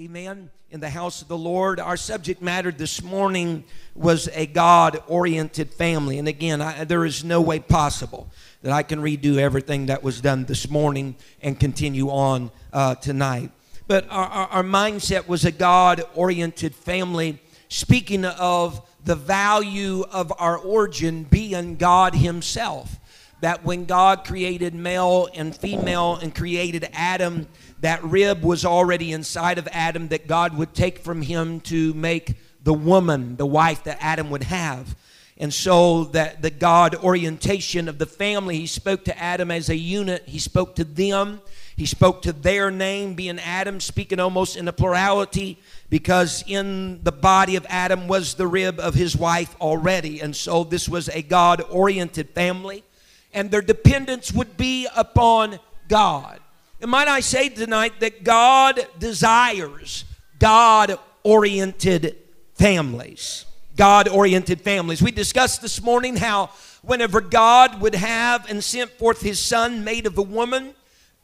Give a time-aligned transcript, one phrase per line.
[0.00, 0.48] Amen.
[0.70, 3.64] In the house of the Lord, our subject matter this morning
[3.94, 6.18] was a God oriented family.
[6.18, 8.30] And again, I, there is no way possible
[8.62, 13.50] that I can redo everything that was done this morning and continue on uh, tonight.
[13.88, 17.38] But our, our, our mindset was a God oriented family,
[17.68, 22.98] speaking of the value of our origin being God Himself.
[23.40, 27.46] That when God created male and female and created Adam,
[27.80, 32.34] that rib was already inside of Adam that God would take from him to make
[32.62, 34.94] the woman, the wife that Adam would have.
[35.38, 39.76] And so that the God orientation of the family, he spoke to Adam as a
[39.76, 40.24] unit.
[40.26, 41.40] He spoke to them.
[41.76, 47.12] He spoke to their name, being Adam, speaking almost in a plurality, because in the
[47.12, 50.20] body of Adam was the rib of his wife already.
[50.20, 52.84] And so this was a God oriented family.
[53.32, 56.40] And their dependence would be upon God.
[56.80, 60.04] And might I say tonight that God desires
[60.40, 62.16] God oriented
[62.54, 63.44] families.
[63.76, 65.00] God oriented families.
[65.00, 66.50] We discussed this morning how
[66.82, 70.74] whenever God would have and sent forth his son made of a woman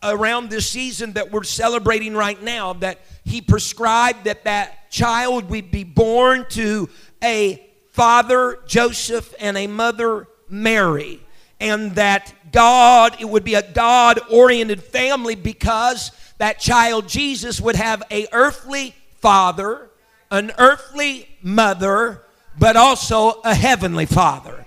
[0.02, 5.70] around this season that we're celebrating right now, that he prescribed that that child would
[5.70, 6.88] be born to
[7.24, 11.25] a father, Joseph, and a mother, Mary
[11.60, 17.76] and that God, it would be a God oriented family because that child Jesus would
[17.76, 19.88] have a earthly father,
[20.30, 22.22] an earthly mother,
[22.58, 24.66] but also a heavenly father,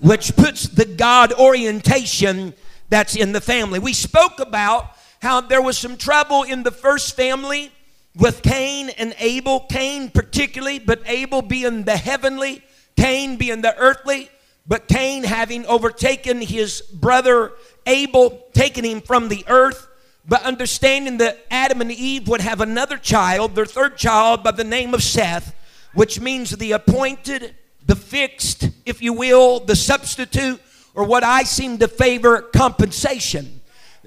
[0.00, 2.54] which puts the God orientation
[2.88, 3.78] that's in the family.
[3.78, 7.72] We spoke about how there was some trouble in the first family
[8.14, 12.62] with Cain and Abel, Cain particularly, but Abel being the heavenly,
[12.96, 14.30] Cain being the earthly.
[14.68, 17.52] But Cain, having overtaken his brother
[17.86, 19.86] Abel, taken him from the earth,
[20.28, 24.64] but understanding that Adam and Eve would have another child, their third child, by the
[24.64, 25.54] name of Seth,
[25.94, 27.54] which means the appointed,
[27.86, 30.60] the fixed, if you will, the substitute,
[30.94, 33.60] or what I seem to favor, compensation.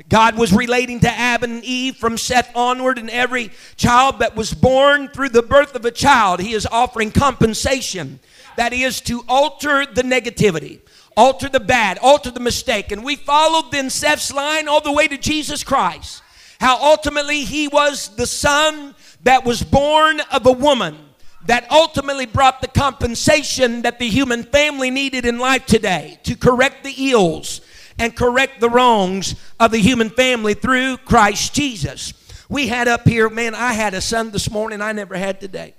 [0.09, 4.53] God was relating to Adam and Eve from Seth onward, and every child that was
[4.53, 8.19] born through the birth of a child, He is offering compensation.
[8.58, 10.82] That is to alter the negativity,
[11.16, 12.92] alter the bad, alter the mistake.
[12.92, 16.24] And we followed then Seth's line all the way to Jesus Christ.
[16.60, 20.98] How ultimately he was the son that was born of a woman
[21.46, 26.84] that ultimately brought the compensation that the human family needed in life today to correct
[26.84, 27.62] the ills
[27.98, 32.14] and correct the wrongs of the human family through Christ Jesus.
[32.50, 35.76] We had up here, man, I had a son this morning I never had today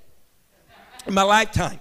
[1.07, 1.81] in my lifetime.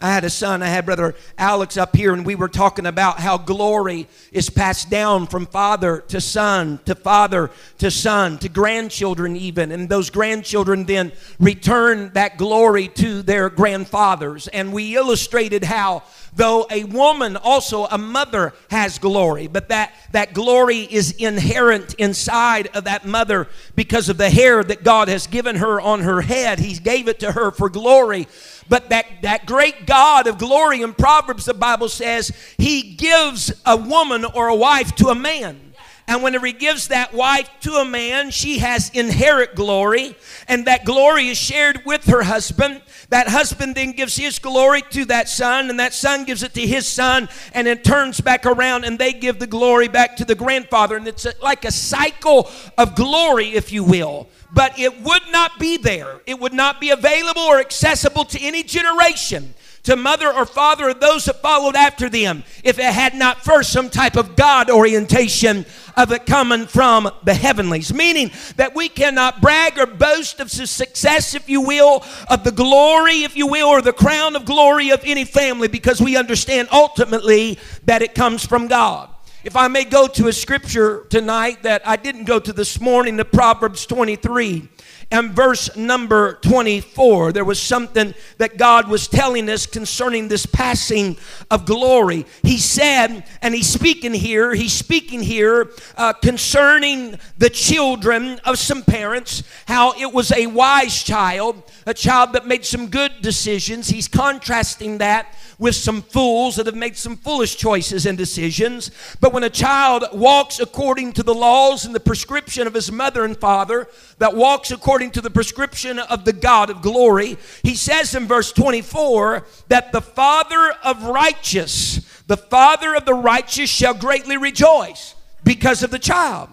[0.00, 3.18] I had a son, I had brother Alex up here, and we were talking about
[3.18, 9.34] how glory is passed down from father to son, to father to son, to grandchildren,
[9.34, 9.72] even.
[9.72, 11.10] And those grandchildren then
[11.40, 14.46] return that glory to their grandfathers.
[14.46, 16.04] And we illustrated how
[16.36, 22.68] though a woman also a mother has glory but that that glory is inherent inside
[22.74, 26.58] of that mother because of the hair that god has given her on her head
[26.58, 28.28] he gave it to her for glory
[28.68, 33.76] but that, that great God of glory in Proverbs, the Bible says, He gives a
[33.76, 35.67] woman or a wife to a man.
[36.08, 40.16] And whenever he gives that wife to a man, she has inherent glory,
[40.48, 42.80] and that glory is shared with her husband.
[43.10, 46.66] That husband then gives his glory to that son, and that son gives it to
[46.66, 50.34] his son, and it turns back around, and they give the glory back to the
[50.34, 50.96] grandfather.
[50.96, 55.76] And it's like a cycle of glory, if you will but it would not be
[55.76, 56.20] there.
[56.26, 59.54] It would not be available or accessible to any generation,
[59.88, 63.72] to mother or father or those that followed after them, if it had not first
[63.72, 65.64] some type of God orientation
[65.96, 67.94] of it coming from the heavenlies.
[67.94, 72.52] Meaning that we cannot brag or boast of the success, if you will, of the
[72.52, 76.68] glory, if you will, or the crown of glory of any family because we understand
[76.70, 79.08] ultimately that it comes from God.
[79.42, 83.16] If I may go to a scripture tonight that I didn't go to this morning,
[83.16, 84.68] the Proverbs 23
[85.10, 87.32] and verse number 24.
[87.32, 91.16] There was something that God was telling us concerning this passing
[91.50, 92.26] of glory.
[92.42, 98.82] He said, and he's speaking here, he's speaking here uh, concerning the children of some
[98.82, 103.88] parents, how it was a wise child, a child that made some good decisions.
[103.88, 108.90] He's contrasting that with some fools that have made some foolish choices and decisions.
[109.20, 113.24] But when a child walks according to the laws and the prescription of his mother
[113.24, 113.88] and father,
[114.18, 118.52] that walks according to the prescription of the God of glory, he says in verse
[118.52, 121.96] 24 that the father of righteous,
[122.26, 125.14] the father of the righteous shall greatly rejoice
[125.44, 126.48] because of the child.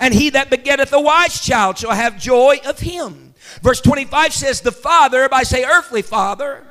[0.00, 3.34] And he that begetteth a wise child shall have joy of him.
[3.62, 6.64] Verse 25 says, The father, if I say earthly father,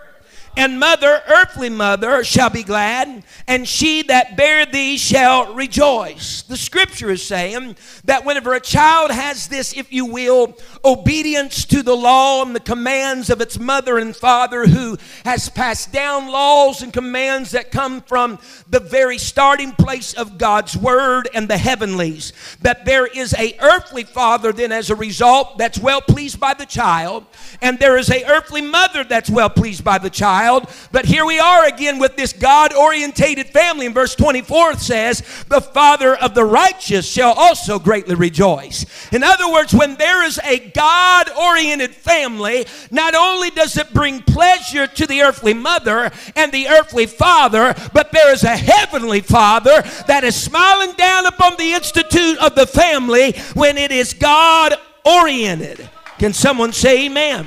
[0.58, 6.42] and mother, earthly mother, shall be glad, and she that bare thee shall rejoice.
[6.42, 11.84] The scripture is saying that whenever a child has this, if you will, obedience to
[11.84, 16.82] the law and the commands of its mother and father, who has passed down laws
[16.82, 22.34] and commands that come from the very starting place of God's word and the heavenlies,
[22.62, 26.66] that there is a earthly father then as a result that's well pleased by the
[26.66, 27.28] child,
[27.62, 30.68] and there is a earthly mother that's well pleased by the child child.
[30.92, 33.86] But here we are again with this God orientated family.
[33.86, 38.86] In verse 24 it says, The father of the righteous shall also greatly rejoice.
[39.12, 44.22] In other words, when there is a God oriented family, not only does it bring
[44.22, 49.82] pleasure to the earthly mother and the earthly father, but there is a heavenly father
[50.08, 55.90] that is smiling down upon the institute of the family when it is God oriented.
[56.20, 57.46] Can someone say amen?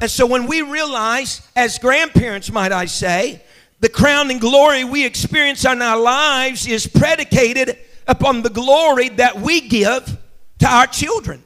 [0.00, 3.42] And so when we realize, as grandparents, might I say,
[3.80, 9.60] the crowning glory we experience in our lives is predicated upon the glory that we
[9.60, 10.18] give
[10.58, 11.42] to our children.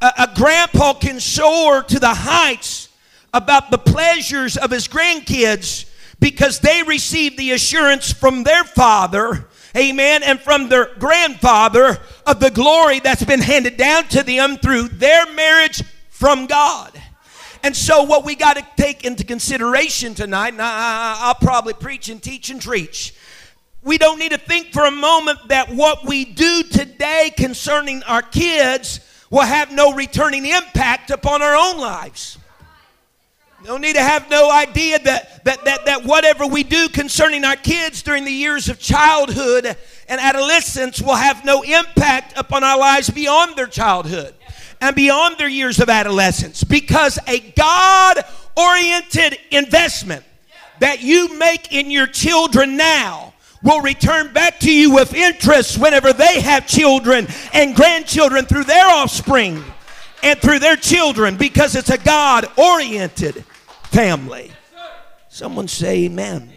[0.00, 2.88] A, a, grandpa can soar to the heights
[3.32, 5.88] about the pleasures of his grandkids
[6.20, 12.50] because they receive the assurance from their father, amen, and from their grandfather of the
[12.50, 16.91] glory that's been handed down to them through their marriage from God.
[17.62, 22.08] And so, what we got to take into consideration tonight, and I, will probably preach
[22.08, 23.14] and teach and preach.
[23.84, 28.22] We don't need to think for a moment that what we do today concerning our
[28.22, 29.00] kids
[29.30, 32.38] will have no returning impact upon our own lives.
[33.64, 37.54] No need to have no idea that, that, that, that whatever we do concerning our
[37.54, 39.76] kids during the years of childhood
[40.08, 44.34] and adolescence will have no impact upon our lives beyond their childhood
[44.82, 48.18] and beyond their years of adolescence because a God
[48.56, 50.24] oriented investment
[50.80, 53.32] that you make in your children now
[53.62, 58.84] will return back to you with interest whenever they have children and grandchildren through their
[58.88, 59.62] offspring
[60.24, 63.44] and through their children because it's a God oriented
[63.84, 64.50] family.
[65.28, 66.50] Someone say amen.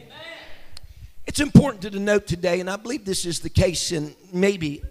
[1.27, 4.83] It's important to note today, and I believe this is the case in maybe,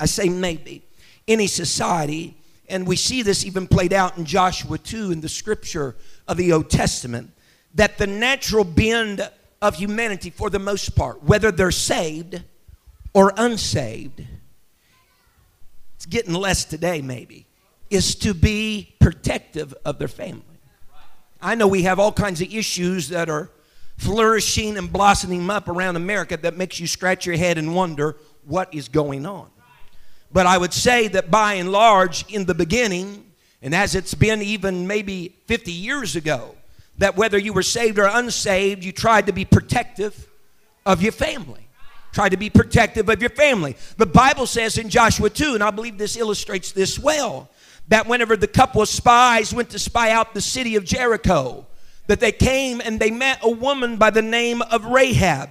[0.00, 0.82] I say maybe,
[1.26, 2.37] any society
[2.68, 6.52] and we see this even played out in Joshua 2 in the scripture of the
[6.52, 7.30] Old Testament,
[7.74, 9.28] that the natural bend
[9.60, 12.42] of humanity, for the most part, whether they're saved
[13.14, 14.24] or unsaved,
[15.96, 17.46] it's getting less today maybe,
[17.90, 20.42] is to be protective of their family.
[21.40, 23.50] I know we have all kinds of issues that are
[23.96, 28.72] flourishing and blossoming up around America that makes you scratch your head and wonder what
[28.72, 29.50] is going on.
[30.32, 33.24] But I would say that by and large, in the beginning,
[33.62, 36.54] and as it's been even maybe 50 years ago,
[36.98, 40.28] that whether you were saved or unsaved, you tried to be protective
[40.84, 41.66] of your family.
[42.12, 43.76] Try to be protective of your family.
[43.96, 47.48] The Bible says in Joshua 2, and I believe this illustrates this well,
[47.88, 51.66] that whenever the couple of spies went to spy out the city of Jericho,
[52.06, 55.50] that they came and they met a woman by the name of Rahab.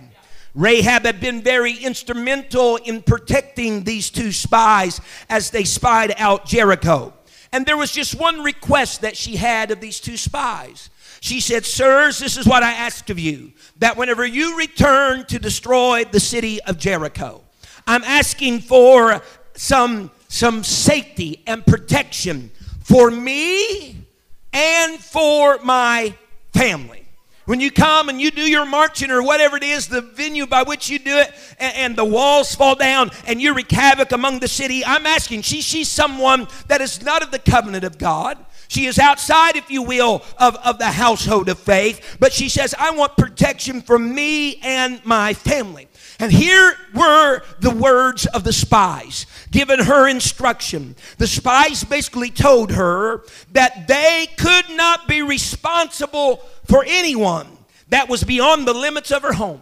[0.57, 4.99] Rahab had been very instrumental in protecting these two spies
[5.29, 7.13] as they spied out Jericho.
[7.53, 10.89] And there was just one request that she had of these two spies.
[11.19, 15.37] She said, Sirs, this is what I ask of you that whenever you return to
[15.37, 17.43] destroy the city of Jericho,
[17.85, 19.21] I'm asking for
[19.55, 22.49] some, some safety and protection
[22.83, 24.07] for me
[24.51, 26.15] and for my
[26.51, 27.06] family.
[27.47, 30.63] When you come and you do your marching or whatever it is, the venue by
[30.63, 34.39] which you do it, and, and the walls fall down and you wreak havoc among
[34.39, 38.37] the city, I'm asking, she, she's someone that is not of the covenant of God.
[38.67, 42.75] She is outside, if you will, of, of the household of faith, but she says,
[42.77, 45.87] I want protection for me and my family.
[46.19, 50.95] And here were the words of the spies giving her instruction.
[51.17, 57.47] The spies basically told her that they could not be responsible for anyone
[57.89, 59.61] that was beyond the limits of her home.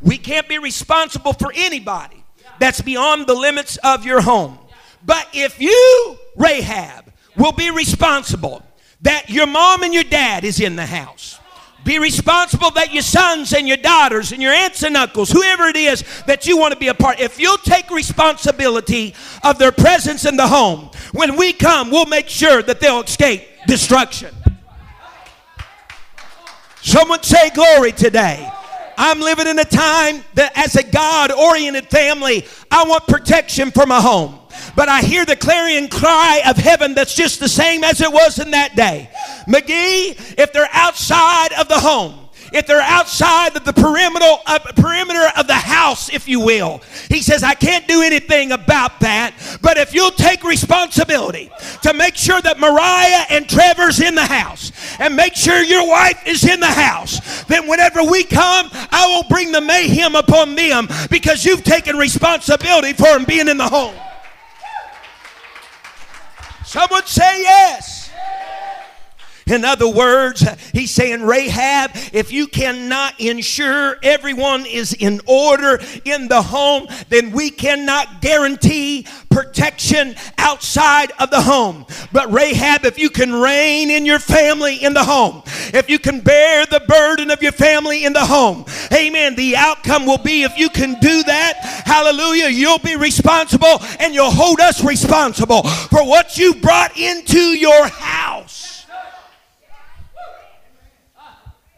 [0.00, 2.24] We can't be responsible for anybody
[2.58, 4.58] that's beyond the limits of your home.
[5.04, 8.62] But if you, Rahab, will be responsible
[9.02, 11.38] that your mom and your dad is in the house,
[11.86, 15.76] be responsible that your sons and your daughters and your aunts and uncles, whoever it
[15.76, 19.14] is that you want to be a part, if you'll take responsibility
[19.44, 23.42] of their presence in the home, when we come, we'll make sure that they'll escape
[23.66, 24.34] destruction.
[26.82, 28.50] Someone say glory today.
[28.98, 33.86] I'm living in a time that, as a God oriented family, I want protection for
[33.86, 34.38] my home.
[34.76, 38.38] But I hear the clarion cry of heaven that's just the same as it was
[38.38, 39.10] in that day.
[39.48, 45.26] McGee, if they're outside of the home, if they're outside of the perimeter, uh, perimeter
[45.36, 46.80] of the house, if you will.
[47.08, 51.50] He says, I can't do anything about that, but if you'll take responsibility
[51.82, 56.22] to make sure that Mariah and Trevor's in the house and make sure your wife
[56.26, 60.88] is in the house, then whenever we come, I will bring the mayhem upon them
[61.10, 63.94] because you've taken responsibility for them being in the home.
[66.76, 68.10] Someone say yes.
[69.48, 76.26] In other words, he's saying, Rahab, if you cannot ensure everyone is in order in
[76.26, 81.86] the home, then we cannot guarantee protection outside of the home.
[82.10, 86.22] But Rahab, if you can reign in your family in the home, if you can
[86.22, 90.58] bear the burden of your family in the home, amen, the outcome will be if
[90.58, 96.36] you can do that, hallelujah, you'll be responsible and you'll hold us responsible for what
[96.36, 98.65] you brought into your house.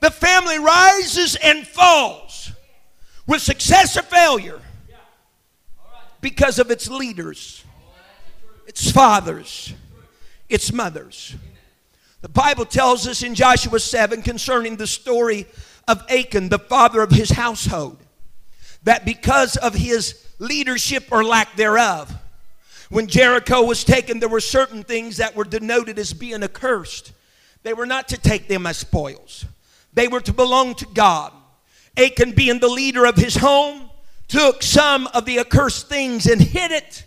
[0.01, 2.53] The family rises and falls
[3.27, 4.61] with success or failure
[6.21, 7.65] because of its leaders,
[8.67, 9.73] its fathers,
[10.49, 11.35] its mothers.
[12.21, 15.47] The Bible tells us in Joshua 7 concerning the story
[15.87, 17.99] of Achan, the father of his household,
[18.83, 22.13] that because of his leadership or lack thereof,
[22.89, 27.13] when Jericho was taken, there were certain things that were denoted as being accursed.
[27.63, 29.45] They were not to take them as spoils.
[29.93, 31.33] They were to belong to God.
[31.97, 33.91] Achan, being the leader of his home,
[34.29, 37.05] took some of the accursed things and hid it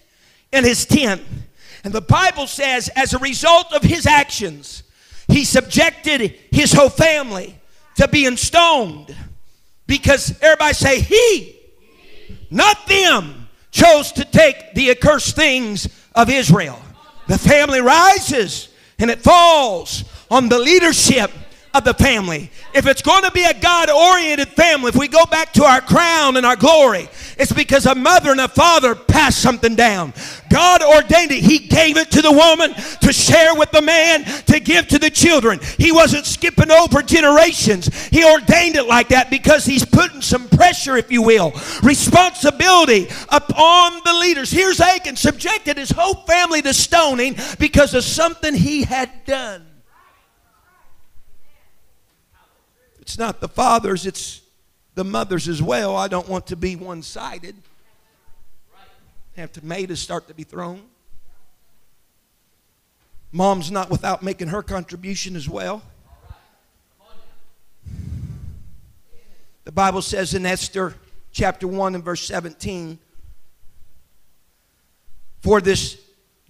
[0.51, 1.21] in his tent.
[1.83, 4.83] And the Bible says, as a result of his actions,
[5.27, 7.57] he subjected his whole family
[7.95, 9.15] to being stoned.
[9.87, 11.59] Because everybody say, he,
[12.49, 16.79] not them, chose to take the accursed things of Israel.
[17.27, 18.69] The family rises
[18.99, 21.31] and it falls on the leadership
[21.73, 22.51] of the family.
[22.73, 25.81] If it's going to be a God oriented family, if we go back to our
[25.81, 30.13] crown and our glory, it's because a mother and a father passed something down.
[30.49, 31.43] God ordained it.
[31.43, 35.09] He gave it to the woman to share with the man, to give to the
[35.09, 35.59] children.
[35.77, 37.87] He wasn't skipping over generations.
[38.07, 41.51] He ordained it like that because He's putting some pressure, if you will,
[41.81, 44.51] responsibility upon the leaders.
[44.51, 49.70] Here's Achan, subjected his whole family to stoning because of something he had done.
[53.11, 54.39] It's not the fathers, it's
[54.95, 55.97] the mothers as well.
[55.97, 57.57] I don't want to be one sided.
[59.35, 60.81] Have tomatoes start to be thrown.
[63.33, 65.83] Mom's not without making her contribution as well.
[69.65, 70.95] The Bible says in Esther
[71.33, 72.97] chapter 1 and verse 17
[75.41, 75.99] For this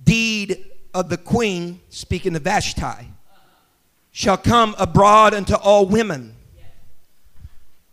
[0.03, 0.63] deed
[0.94, 3.08] of the queen, speaking of Vashti,
[4.12, 6.36] shall come abroad unto all women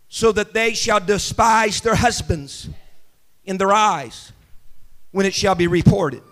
[0.09, 2.67] so that they shall despise their husbands
[3.45, 4.31] in their eyes
[5.11, 6.23] when it shall be reported.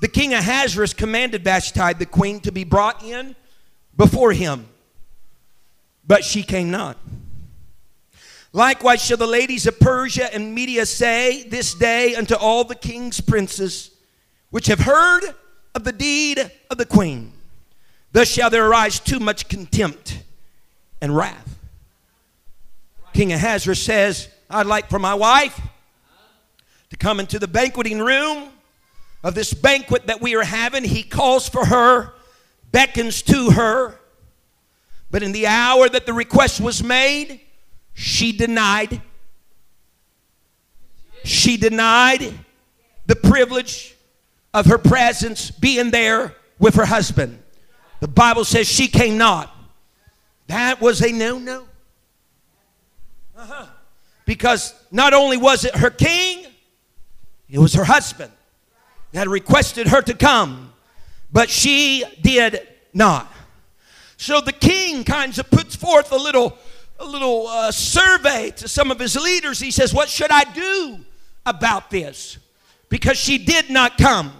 [0.00, 3.36] The king Ahasuerus commanded Vashti, the queen, to be brought in
[3.96, 4.66] before him,
[6.06, 6.98] but she came not.
[8.52, 13.20] Likewise shall the ladies of Persia and Media say this day unto all the king's
[13.20, 13.90] princes
[14.50, 15.22] which have heard
[15.74, 17.32] of the deed of the queen.
[18.12, 20.22] Thus shall there arise too much contempt
[21.00, 21.53] and wrath
[23.14, 25.60] King Ahasuerus says, I'd like for my wife
[26.90, 28.48] to come into the banqueting room
[29.22, 30.82] of this banquet that we are having.
[30.82, 32.12] He calls for her,
[32.72, 34.00] beckons to her.
[35.12, 37.40] But in the hour that the request was made,
[37.94, 39.00] she denied.
[41.22, 42.34] She denied
[43.06, 43.94] the privilege
[44.52, 47.40] of her presence being there with her husband.
[48.00, 49.54] The Bible says she came not.
[50.48, 51.66] That was a no no.
[54.26, 56.46] Because not only was it her king,
[57.48, 58.32] it was her husband
[59.12, 60.72] that requested her to come,
[61.32, 63.30] but she did not.
[64.16, 66.56] So the king kind of puts forth a little,
[66.98, 69.60] a little uh, survey to some of his leaders.
[69.60, 71.00] He says, What should I do
[71.44, 72.38] about this?
[72.88, 74.32] Because she did not come.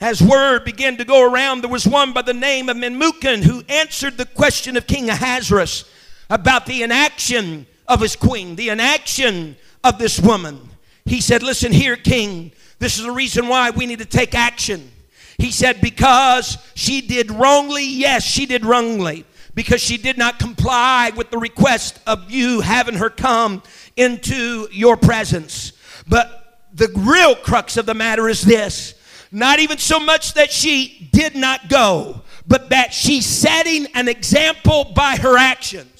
[0.00, 3.62] As word began to go around, there was one by the name of Memucan who
[3.68, 5.84] answered the question of King Ahasuerus
[6.28, 10.68] about the inaction of his queen, the inaction of this woman.
[11.04, 14.90] He said, Listen here, king, this is the reason why we need to take action.
[15.38, 19.24] He said, Because she did wrongly, yes, she did wrongly,
[19.54, 23.62] because she did not comply with the request of you having her come
[23.96, 25.72] into your presence.
[26.08, 28.94] But the real crux of the matter is this
[29.32, 34.92] not even so much that she did not go, but that she's setting an example
[34.94, 35.95] by her actions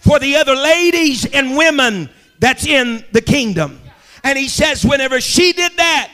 [0.00, 3.80] for the other ladies and women that's in the kingdom.
[4.24, 6.10] And he says, whenever she did that,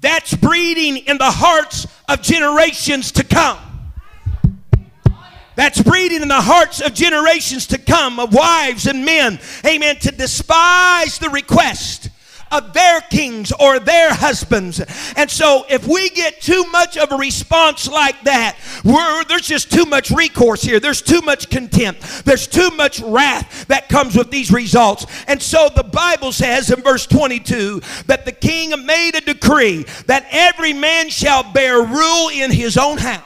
[0.00, 3.58] that's breeding in the hearts of generations to come.
[5.54, 10.12] That's breeding in the hearts of generations to come, of wives and men, amen, to
[10.12, 12.10] despise the request
[12.50, 14.80] of their kings or their husbands.
[15.16, 18.56] And so, if we get too much of a response like that,
[19.28, 20.80] there's just too much recourse here.
[20.80, 22.24] There's too much contempt.
[22.24, 25.06] There's too much wrath that comes with these results.
[25.26, 30.26] And so, the Bible says in verse 22 that the king made a decree that
[30.30, 33.22] every man shall bear rule in his own house.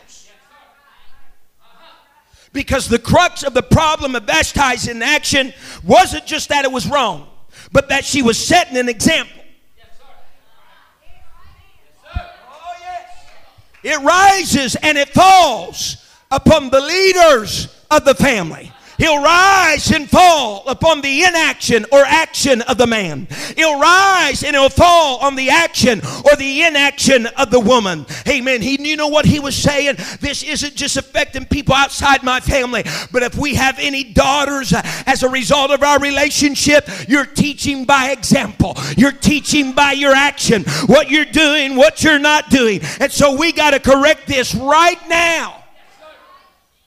[2.53, 5.53] Because the crux of the problem of Vashti's inaction
[5.85, 7.30] wasn't just that it was wrong
[7.73, 9.37] but that she was setting an example.
[13.83, 15.97] It rises and it falls
[16.31, 18.73] upon the leaders of the family.
[19.01, 23.29] He'll rise and fall upon the inaction or action of the man.
[23.57, 28.05] He'll rise and he'll fall on the action or the inaction of the woman.
[28.29, 28.61] Amen.
[28.61, 29.97] He, you know what he was saying?
[30.21, 34.83] This isn't just affecting people outside my family, but if we have any daughters uh,
[35.07, 38.77] as a result of our relationship, you're teaching by example.
[38.99, 42.81] You're teaching by your action what you're doing, what you're not doing.
[43.01, 45.65] And so we got to correct this right now.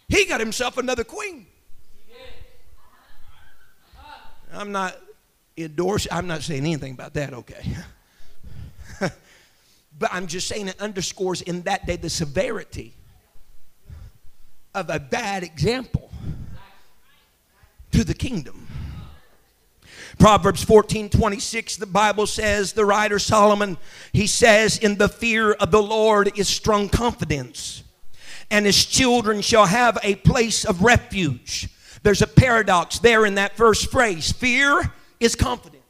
[0.09, 1.47] He got himself another queen.
[4.53, 4.97] I'm not
[5.57, 7.75] endorsing, I'm not saying anything about that, okay.
[8.99, 12.93] but I'm just saying it underscores in that day the severity
[14.73, 16.09] of a bad example
[17.91, 18.67] to the kingdom.
[20.19, 23.77] Proverbs 14 26, the Bible says, the writer Solomon,
[24.11, 27.83] he says, In the fear of the Lord is strong confidence,
[28.51, 31.69] and his children shall have a place of refuge.
[32.03, 34.31] There's a paradox there in that first phrase.
[34.31, 35.83] Fear is confidence.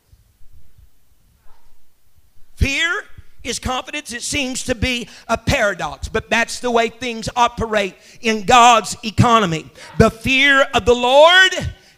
[2.55, 3.03] Fear
[3.43, 4.13] is confidence.
[4.13, 9.69] It seems to be a paradox, but that's the way things operate in God's economy.
[9.97, 11.51] The fear of the Lord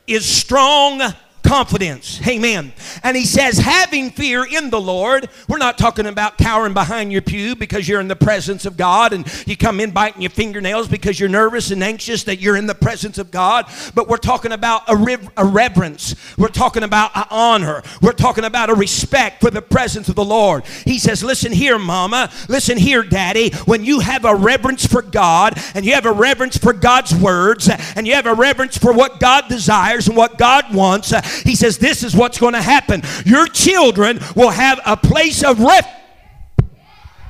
[0.07, 1.01] is strong
[1.45, 2.25] confidence.
[2.27, 2.73] Amen.
[3.03, 5.29] And he says, having fear in the Lord.
[5.47, 9.13] We're not talking about cowering behind your pew because you're in the presence of God
[9.13, 12.65] and you come in biting your fingernails because you're nervous and anxious that you're in
[12.65, 13.65] the presence of God.
[13.93, 16.15] But we're talking about a, a reverence.
[16.37, 17.83] We're talking about an honor.
[18.01, 20.65] We're talking about a respect for the presence of the Lord.
[20.83, 22.31] He says, listen here, mama.
[22.49, 23.51] Listen here, daddy.
[23.65, 27.69] When you have a reverence for God and you have a reverence for God's words
[27.95, 31.77] and you have a reverence for what God desires and what God wants, he says,
[31.77, 33.01] This is what's going to happen.
[33.25, 35.91] Your children will have a place of refuge.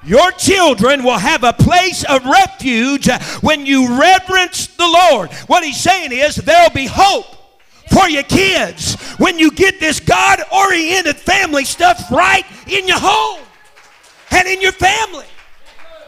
[0.05, 3.09] Your children will have a place of refuge
[3.41, 5.31] when you reverence the Lord.
[5.47, 7.25] What he's saying is there'll be hope
[7.89, 13.41] for your kids when you get this God oriented family stuff right in your home
[14.31, 15.25] and in your family.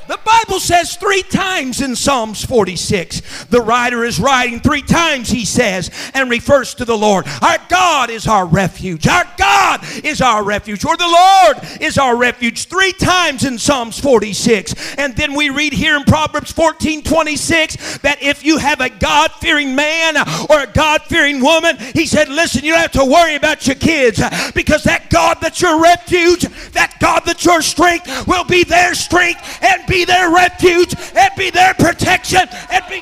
[0.07, 3.45] The Bible says three times in Psalms 46.
[3.45, 7.25] The writer is writing three times, he says, and refers to the Lord.
[7.41, 9.07] Our God is our refuge.
[9.07, 10.85] Our God is our refuge.
[10.85, 12.65] Or the Lord is our refuge.
[12.65, 14.95] Three times in Psalms 46.
[14.97, 19.31] And then we read here in Proverbs 14 26 that if you have a God
[19.33, 20.17] fearing man
[20.49, 23.75] or a God fearing woman, he said, listen, you don't have to worry about your
[23.75, 24.21] kids
[24.53, 26.41] because that God that's your refuge,
[26.71, 31.31] that God that's your strength, will be their strength and be be their refuge and
[31.35, 33.01] be their protection and be.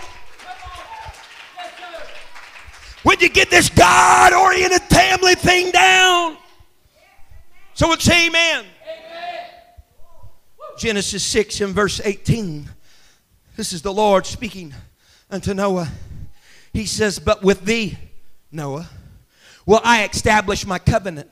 [3.04, 6.38] When you get this God oriented family thing down.
[7.74, 8.64] Someone say amen.
[8.84, 9.46] amen.
[10.78, 12.70] Genesis 6 and verse 18.
[13.58, 14.74] This is the Lord speaking
[15.30, 15.90] unto Noah.
[16.72, 17.98] He says, But with thee,
[18.54, 18.90] Noah,
[19.66, 21.30] will I establish my covenant,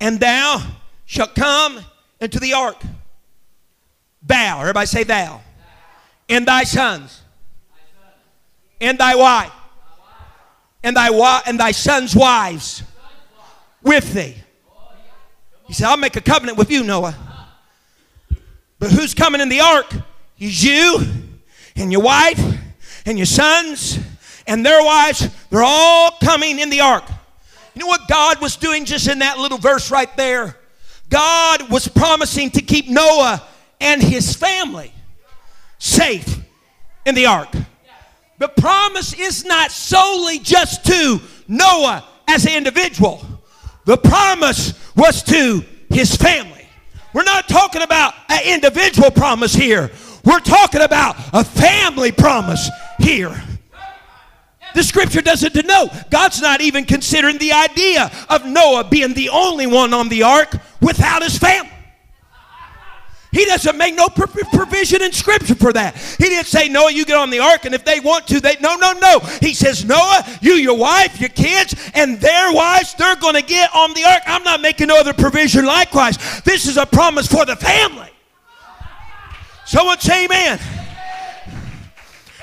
[0.00, 0.66] and thou
[1.06, 1.78] shalt come
[2.20, 2.82] into the ark.
[4.22, 5.40] Thou, everybody say thou,
[6.28, 7.22] and thy sons,
[8.80, 9.52] and thy wife,
[10.82, 12.82] and thy wa- and thy sons' wives
[13.82, 14.36] with thee.
[15.66, 17.14] He said, I'll make a covenant with you, Noah.
[18.78, 19.92] But who's coming in the ark?
[20.38, 21.00] Is you
[21.76, 22.40] and your wife
[23.06, 23.98] and your sons
[24.46, 25.28] and their wives.
[25.50, 27.04] They're all coming in the ark.
[27.74, 30.56] You know what God was doing just in that little verse right there?
[31.08, 33.42] God was promising to keep Noah
[33.80, 34.92] and his family
[35.78, 36.38] safe
[37.06, 37.48] in the ark.
[38.38, 43.24] The promise is not solely just to Noah as an individual,
[43.86, 46.66] the promise was to his family.
[47.14, 49.90] We're not talking about an individual promise here,
[50.24, 52.68] we're talking about a family promise
[53.00, 53.42] here.
[54.74, 55.90] The scripture doesn't denote.
[56.10, 60.54] God's not even considering the idea of Noah being the only one on the ark
[60.80, 61.72] without his family.
[63.30, 65.96] He doesn't make no provision in Scripture for that.
[65.96, 68.56] He didn't say, Noah, you get on the ark, and if they want to, they.
[68.60, 69.18] No, no, no.
[69.40, 73.74] He says, Noah, you, your wife, your kids, and their wives, they're going to get
[73.74, 74.22] on the ark.
[74.26, 76.16] I'm not making no other provision likewise.
[76.42, 78.08] This is a promise for the family.
[79.66, 80.58] Someone say, Amen.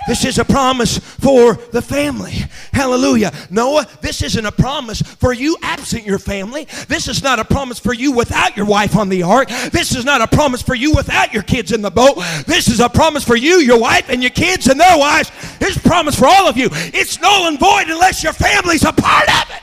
[0.08, 2.34] This is a promise for the family.
[2.74, 3.32] Hallelujah.
[3.50, 6.66] Noah, this isn't a promise for you absent your family.
[6.88, 9.50] This is not a promise for you without your wife on the ark.
[9.72, 12.18] This is not a promise for you without your kids in the boat.
[12.46, 15.32] This is a promise for you, your wife, and your kids and their wives.
[15.60, 16.70] It's a promise for all of you.
[16.72, 19.62] It's null and void unless your family's a part of it.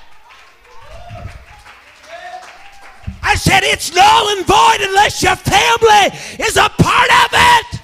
[3.23, 7.82] I said it's null and void unless your family is a part of it.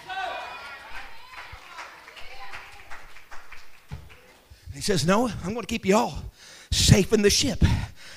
[4.89, 6.19] Says, No, I'm going to keep you all
[6.71, 7.63] safe in the ship.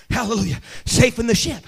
[0.10, 0.62] Hallelujah.
[0.86, 1.64] Safe in the ship.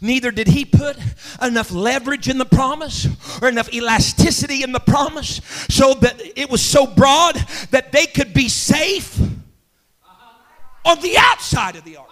[0.00, 0.96] Neither did he put
[1.42, 3.06] enough leverage in the promise
[3.42, 7.36] or enough elasticity in the promise so that it was so broad
[7.70, 9.20] that they could be safe
[10.84, 12.08] on the outside of the ark.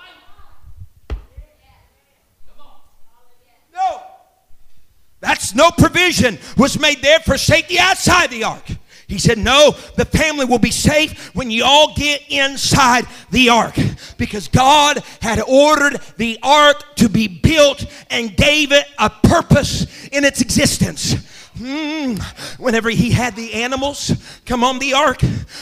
[3.72, 4.02] No.
[5.20, 8.70] That's no provision was made there for safety outside the ark.
[9.06, 13.76] He said, No, the family will be safe when you all get inside the ark.
[14.16, 20.24] Because God had ordered the ark to be built and gave it a purpose in
[20.24, 21.16] its existence.
[21.58, 22.20] Mm,
[22.58, 25.20] whenever he had the animals come on the ark,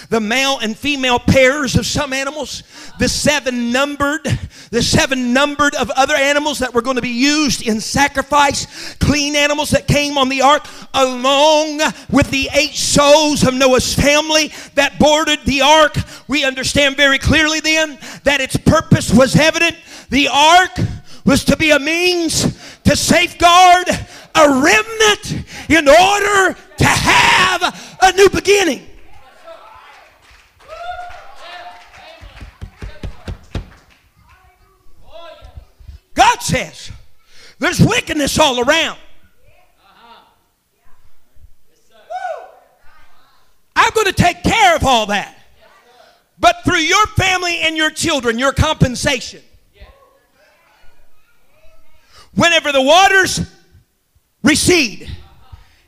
[0.09, 2.63] the male and female pairs of some animals,
[2.99, 4.25] the seven numbered,
[4.71, 9.37] the seven numbered of other animals that were going to be used in sacrifice, clean
[9.37, 14.99] animals that came on the ark, along with the eight souls of Noah's family that
[14.99, 15.95] boarded the ark,
[16.27, 19.77] we understand very clearly then that its purpose was evident.
[20.09, 20.71] The ark
[21.27, 23.89] was to be a means to safeguard
[24.35, 28.87] a remnant in order to have a new beginning.
[36.15, 36.91] God says
[37.59, 38.99] there's wickedness all around.
[43.75, 45.39] I'm going to take care of all that.
[46.39, 49.43] But through your family and your children, your compensation.
[52.35, 53.41] Whenever the waters
[54.43, 55.09] recede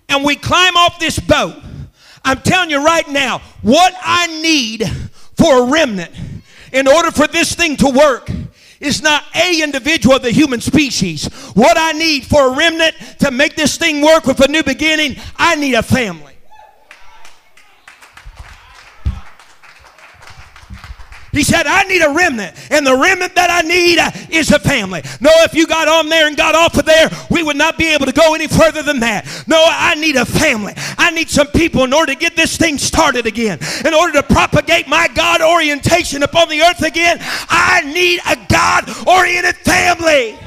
[0.08, 1.56] and we climb off this boat,
[2.24, 4.84] I'm telling you right now, what I need
[5.36, 6.12] for a remnant
[6.72, 8.30] in order for this thing to work
[8.80, 11.26] is not a individual of the human species.
[11.54, 15.16] What I need for a remnant to make this thing work with a new beginning,
[15.36, 16.34] I need a family.
[21.35, 24.59] He said, I need a remnant, and the remnant that I need uh, is a
[24.59, 25.03] family.
[25.20, 27.88] No, if you got on there and got off of there, we would not be
[27.92, 29.27] able to go any further than that.
[29.47, 30.75] No, I need a family.
[30.97, 34.23] I need some people in order to get this thing started again, in order to
[34.23, 37.18] propagate my God orientation upon the earth again.
[37.20, 40.38] I need a God oriented family.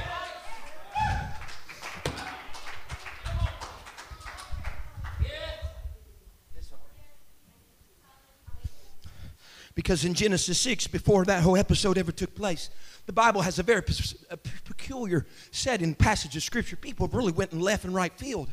[9.78, 12.72] Because in Genesis 6, before that whole episode ever took place,
[13.06, 13.84] the Bible has a very
[14.32, 16.76] a peculiar setting passage of Scripture.
[16.76, 18.50] People really went in left and right field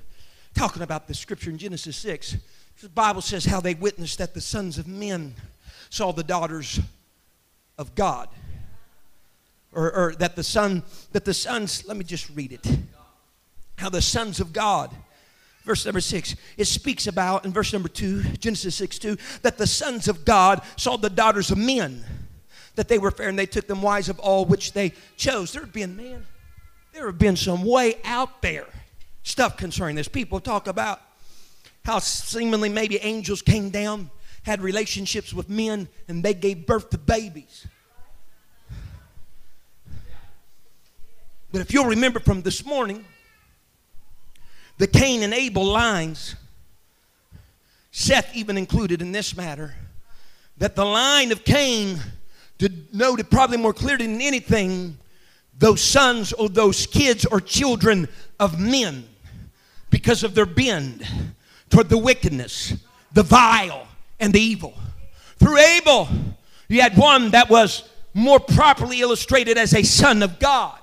[0.54, 2.36] talking about the Scripture in Genesis 6.
[2.82, 5.34] The Bible says how they witnessed that the sons of men
[5.88, 6.78] saw the daughters
[7.78, 8.28] of God.
[9.72, 10.82] Or, or that the son,
[11.12, 12.66] that the sons, let me just read it.
[13.78, 14.90] How the sons of God
[15.64, 19.66] verse number six, it speaks about, in verse number two, Genesis 6 2, that the
[19.66, 22.04] sons of God saw the daughters of men,
[22.76, 25.52] that they were fair, and they took them wives of all which they chose.
[25.52, 26.26] There have been, man,
[26.92, 28.66] there have been some way out there
[29.22, 30.06] stuff concerning this.
[30.06, 31.00] People talk about
[31.84, 34.10] how seemingly maybe angels came down,
[34.42, 37.66] had relationships with men, and they gave birth to babies.
[41.52, 43.04] But if you'll remember from this morning,
[44.78, 46.34] the Cain and Abel lines,
[47.90, 49.74] Seth even included in this matter,
[50.58, 52.00] that the line of Cain
[52.58, 54.98] denoted probably more clearly than anything
[55.58, 58.08] those sons or those kids or children
[58.40, 59.04] of men
[59.90, 61.06] because of their bend
[61.70, 62.74] toward the wickedness,
[63.12, 63.86] the vile,
[64.18, 64.74] and the evil.
[65.38, 66.08] Through Abel,
[66.68, 70.78] you had one that was more properly illustrated as a son of God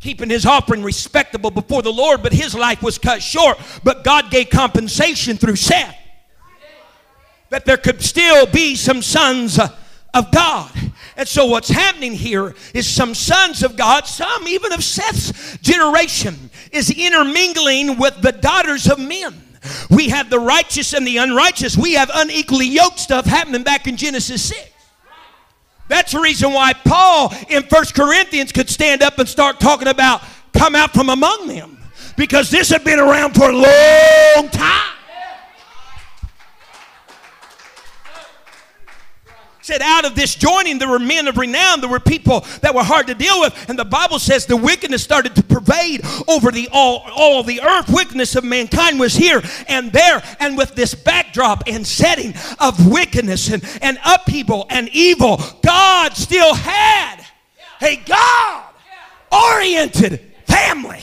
[0.00, 3.58] keeping his offering respectable before the Lord, but his life was cut short.
[3.82, 5.96] But God gave compensation through Seth
[7.50, 9.74] that there could still be some sons uh,
[10.14, 10.70] of God.
[11.16, 16.50] And so, what's happening here is some sons of God, some even of Seth's generation,
[16.70, 19.34] is intermingling with the daughters of men.
[19.90, 21.76] We have the righteous and the unrighteous.
[21.76, 24.60] We have unequally yoked stuff happening back in Genesis 6.
[25.88, 30.22] That's the reason why Paul in First Corinthians could stand up and start talking about
[30.52, 31.78] come out from among them.
[32.16, 34.97] Because this had been around for a long time.
[39.68, 42.82] Said out of this joining there were men of renown there were people that were
[42.82, 43.68] hard to deal with.
[43.68, 47.90] And the bible says the wickedness started to pervade over the all, all the earth.
[47.90, 50.22] Wickedness of mankind was here and there.
[50.40, 56.54] And with this backdrop and setting of wickedness and, and upheaval and evil god still
[56.54, 57.26] had
[57.82, 58.64] a god
[59.30, 61.00] oriented family.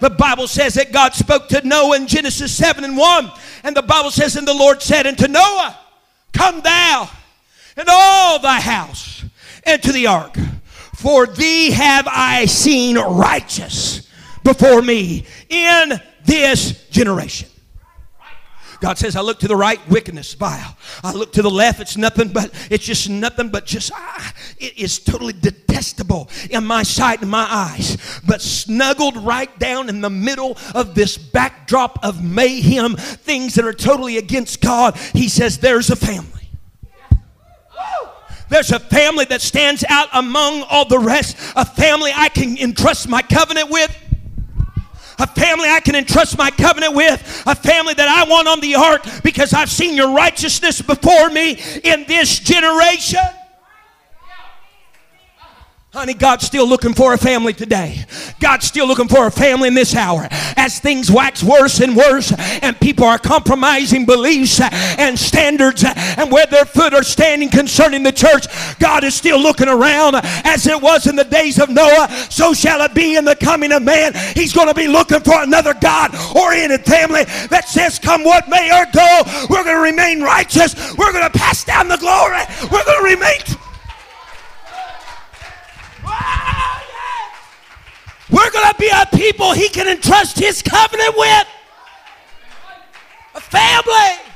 [0.00, 3.32] The Bible says that God spoke to Noah in Genesis 7 and 1.
[3.62, 5.78] And the Bible says, And the Lord said unto Noah,
[6.32, 7.10] Come thou
[7.78, 9.24] and all thy house
[9.66, 10.36] into the ark.
[10.94, 14.08] For thee have I seen righteous
[14.42, 15.92] before me in
[16.24, 17.48] this generation.
[18.80, 20.76] God says, I look to the right, wickedness, vile.
[21.02, 24.78] I look to the left, it's nothing but, it's just nothing but just, ah, it
[24.78, 27.96] is totally detestable in my sight and my eyes.
[28.26, 33.72] But snuggled right down in the middle of this backdrop of mayhem, things that are
[33.72, 36.37] totally against God, He says, there's a family.
[38.48, 43.08] There's a family that stands out among all the rest, a family I can entrust
[43.08, 43.94] my covenant with.
[45.20, 48.76] A family I can entrust my covenant with, a family that I want on the
[48.76, 53.18] ark because I've seen your righteousness before me in this generation.
[55.90, 58.04] Honey, God's still looking for a family today.
[58.40, 60.28] God's still looking for a family in this hour.
[60.30, 66.44] As things wax worse and worse, and people are compromising beliefs and standards and where
[66.44, 68.46] their foot are standing concerning the church,
[68.78, 72.08] God is still looking around as it was in the days of Noah.
[72.28, 74.12] So shall it be in the coming of man.
[74.34, 78.70] He's going to be looking for another God oriented family that says, Come what may
[78.70, 80.74] or go, we're going to remain righteous.
[80.98, 82.42] We're going to pass down the glory.
[82.70, 83.67] We're going to remain.
[88.30, 91.46] We're going to be a people he can entrust his covenant with.
[93.34, 94.28] A family.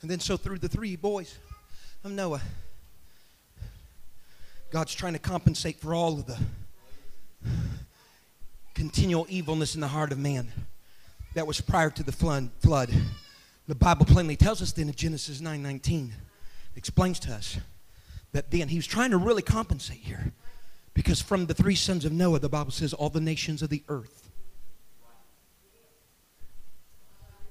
[0.00, 1.36] And then so through the three boys
[2.04, 2.42] of Noah.
[4.70, 6.38] God's trying to compensate for all of the
[8.74, 10.52] continual evilness in the heart of man
[11.34, 12.90] that was prior to the flood.
[13.66, 16.12] The Bible plainly tells us then in Genesis 9:19
[16.76, 17.58] explains to us
[18.32, 20.32] that then he was trying to really compensate here
[20.94, 23.82] because from the three sons of Noah the Bible says all the nations of the
[23.88, 24.30] earth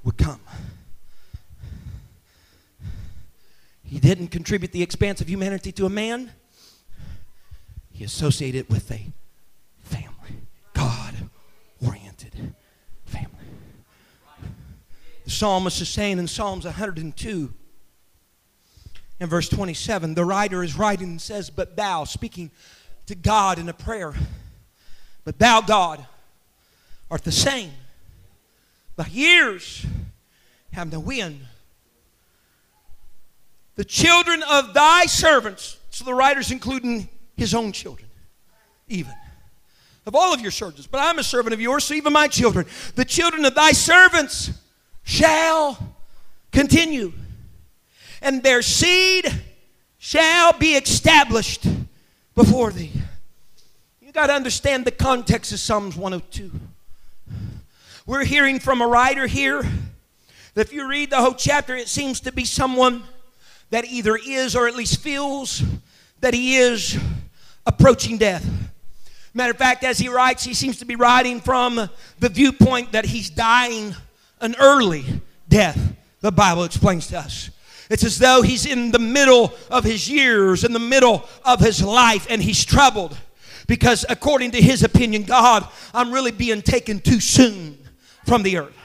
[0.04, 0.40] would come.
[3.88, 6.32] He didn't contribute the expanse of humanity to a man.
[7.90, 9.08] He associated it with a
[9.80, 10.42] family,
[10.74, 11.16] God
[11.84, 12.54] oriented
[13.06, 13.32] family.
[15.24, 17.54] The psalmist is saying in Psalms 102
[19.22, 22.52] and verse 27, the writer is writing and says, But thou, speaking
[23.06, 24.14] to God in a prayer,
[25.24, 26.06] but thou, God,
[27.10, 27.72] art the same.
[28.98, 29.86] Thy years
[30.74, 31.40] have no wind.
[33.78, 38.10] The children of thy servants, so the writer's including his own children,
[38.90, 39.14] even.
[40.06, 42.66] of all of your servants, but I'm a servant of yours, so even my children,
[42.96, 44.52] the children of thy servants,
[45.04, 45.78] shall
[46.52, 47.14] continue,
[48.22, 49.32] and their seed
[49.98, 51.66] shall be established
[52.36, 52.92] before thee.
[54.02, 56.52] You got to understand the context of Psalms 102.
[58.06, 59.64] We're hearing from a writer here
[60.58, 63.04] if you read the whole chapter, it seems to be someone
[63.70, 65.64] that either is or at least feels
[66.22, 66.98] that he is
[67.66, 68.46] approaching death.
[69.34, 73.06] Matter of fact, as he writes, he seems to be writing from the viewpoint that
[73.06, 73.96] he's dying
[74.42, 75.06] an early
[75.48, 77.50] death, the Bible explains to us.
[77.90, 81.84] It's as though he's in the middle of his years, in the middle of his
[81.84, 83.18] life, and he's troubled
[83.68, 87.78] because, according to his opinion, God, I'm really being taken too soon
[88.26, 88.76] from the earth.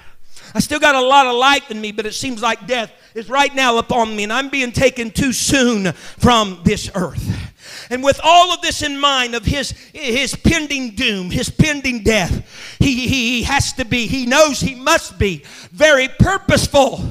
[0.55, 3.29] I still got a lot of life in me, but it seems like death is
[3.29, 7.51] right now upon me, and I'm being taken too soon from this earth.
[7.90, 12.77] And with all of this in mind of his, his pending doom, his pending death,
[12.79, 17.05] he, he has to be, he knows he must be very purposeful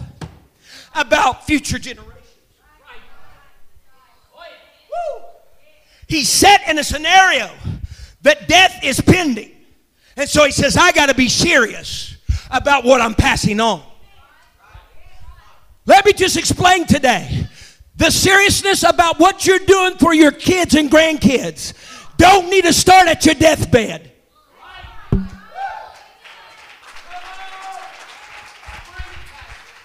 [0.96, 2.08] about future generations.
[6.08, 7.50] He's set in a scenario
[8.24, 9.52] that death is pending.
[10.18, 12.18] And so he says, I got to be serious
[12.50, 13.82] about what I'm passing on.
[15.86, 17.48] Let me just explain today
[17.96, 21.74] the seriousness about what you're doing for your kids and grandkids
[22.18, 24.12] don't need to start at your deathbed.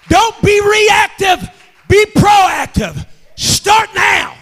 [0.09, 1.49] Don't be reactive,
[1.89, 3.07] be proactive.
[3.37, 4.37] Start now.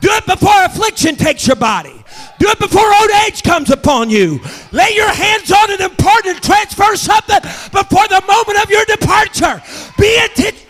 [0.00, 2.02] Do it before affliction takes your body.
[2.38, 4.40] Do it before old age comes upon you.
[4.72, 7.40] Lay your hands on it and an important transfer something
[7.70, 9.62] before the moment of your departure.
[9.98, 10.69] Be intentional.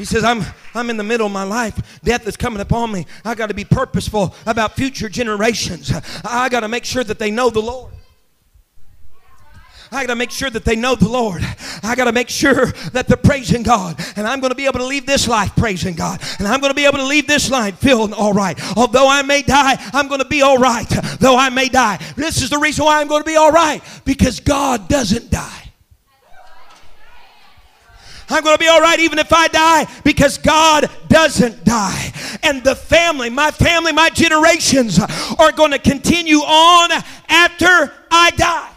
[0.00, 0.42] He says, I'm,
[0.74, 2.00] I'm in the middle of my life.
[2.02, 3.04] Death is coming upon me.
[3.22, 5.92] I got to be purposeful about future generations.
[6.24, 7.92] I got to make sure that they know the Lord.
[9.92, 11.42] I got to make sure that they know the Lord.
[11.82, 14.02] I got to make sure that they're praising God.
[14.16, 16.22] And I'm going to be able to leave this life praising God.
[16.38, 18.58] And I'm going to be able to leave this life feeling all right.
[18.78, 20.88] Although I may die, I'm going to be all right.
[21.18, 21.98] Though I may die.
[22.16, 23.82] This is the reason why I'm going to be all right.
[24.06, 25.59] Because God doesn't die.
[28.30, 32.12] I'm going to be all right even if I die because God doesn't die.
[32.42, 34.98] And the family, my family, my generations
[35.38, 36.90] are going to continue on
[37.28, 38.70] after I die.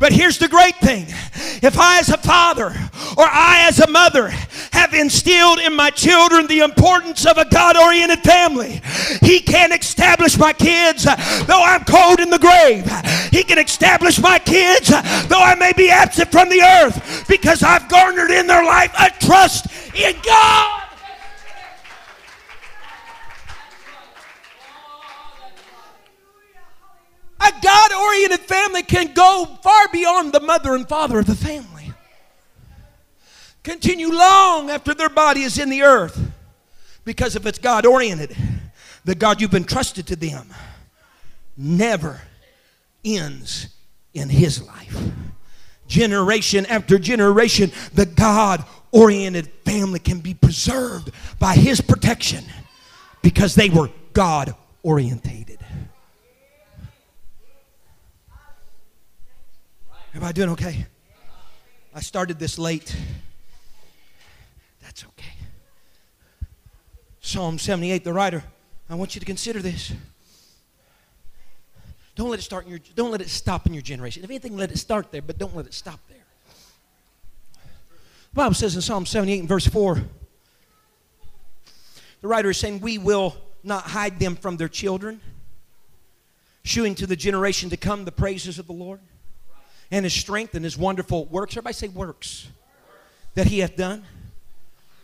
[0.00, 1.06] But here's the great thing
[1.62, 2.68] if I, as a father
[3.18, 4.30] or I, as a mother,
[4.72, 8.80] have instilled in my children the importance of a God oriented family,
[9.20, 12.90] He can establish my kids uh, though I'm cold in the grave.
[13.30, 17.62] He can establish my kids uh, though I may be absent from the earth because
[17.62, 20.79] I've garnered in their life a trust in God.
[27.40, 31.92] A God oriented family can go far beyond the mother and father of the family.
[33.62, 36.32] Continue long after their body is in the earth.
[37.04, 38.36] Because if it's God oriented,
[39.04, 40.48] the God you've entrusted to them
[41.56, 42.20] never
[43.04, 43.68] ends
[44.14, 44.96] in his life.
[45.86, 52.44] Generation after generation, the God oriented family can be preserved by his protection
[53.22, 55.59] because they were God orientated.
[60.12, 60.86] Everybody doing okay?
[61.94, 62.96] I started this late.
[64.82, 65.34] That's okay.
[67.20, 68.42] Psalm 78, the writer,
[68.88, 69.92] I want you to consider this.
[72.16, 74.24] Don't let it start in your don't let it stop in your generation.
[74.24, 76.24] If anything, let it start there, but don't let it stop there.
[78.32, 80.02] The Bible says in Psalm 78 and verse 4,
[82.20, 85.20] the writer is saying, We will not hide them from their children,
[86.64, 88.98] shewing to the generation to come the praises of the Lord
[89.90, 91.54] and his strength and his wonderful works.
[91.54, 92.48] Everybody say works
[93.34, 94.04] that he hath done.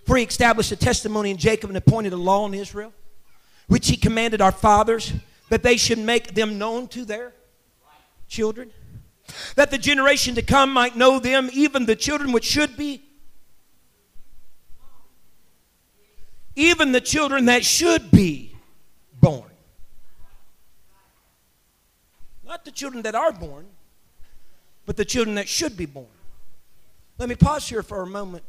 [0.04, 2.92] For he established a testimony in Jacob and appointed a law in Israel,
[3.66, 5.12] which he commanded our fathers
[5.48, 7.32] that they should make them known to their
[8.28, 8.70] children,
[9.56, 13.02] that the generation to come might know them, even the children which should be,
[16.54, 18.54] even the children that should be
[19.20, 19.50] born.
[22.44, 23.66] Not the children that are born,
[24.86, 26.06] but the children that should be born.
[27.18, 28.44] Let me pause here for a moment.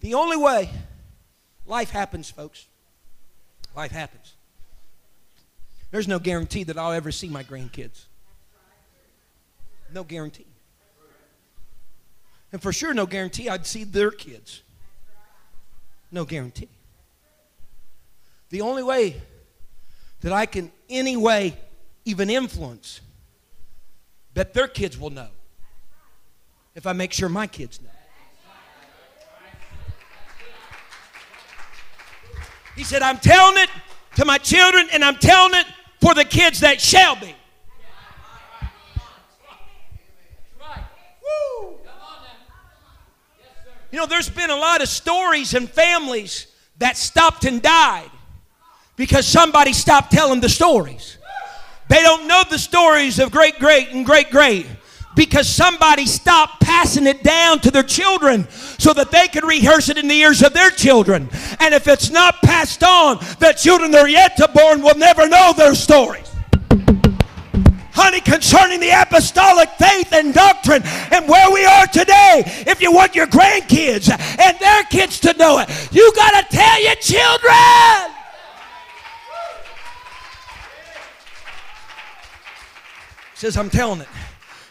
[0.00, 0.70] The only way
[1.64, 2.66] life happens, folks,
[3.74, 4.34] life happens.
[5.90, 8.04] There's no guarantee that I'll ever see my grandkids.
[9.92, 10.46] No guarantee.
[12.52, 14.62] And for sure, no guarantee I'd see their kids.
[16.10, 16.68] No guarantee.
[18.50, 19.20] The only way
[20.20, 21.56] that I can, any way,
[22.04, 23.00] even influence,
[24.36, 25.28] that their kids will know
[26.74, 27.88] if I make sure my kids know.
[32.76, 33.70] He said, I'm telling it
[34.16, 35.64] to my children and I'm telling it
[36.02, 37.34] for the kids that shall be.
[43.90, 48.10] You know, there's been a lot of stories and families that stopped and died
[48.96, 51.16] because somebody stopped telling the stories.
[51.88, 54.66] They don't know the stories of great, great, and great, great
[55.14, 59.96] because somebody stopped passing it down to their children so that they could rehearse it
[59.96, 61.28] in the ears of their children.
[61.58, 65.26] And if it's not passed on, the children that are yet to born will never
[65.26, 66.26] know their stories
[67.96, 72.42] honey, concerning the apostolic faith and doctrine and where we are today.
[72.66, 76.82] If you want your grandkids and their kids to know it, you got to tell
[76.82, 78.15] your children.
[83.36, 84.08] Says, I'm telling it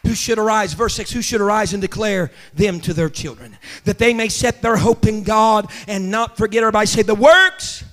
[0.06, 3.98] who should arise, verse 6, who should arise and declare them to their children, that
[3.98, 7.84] they may set their hope in God and not forget, everybody say, the works,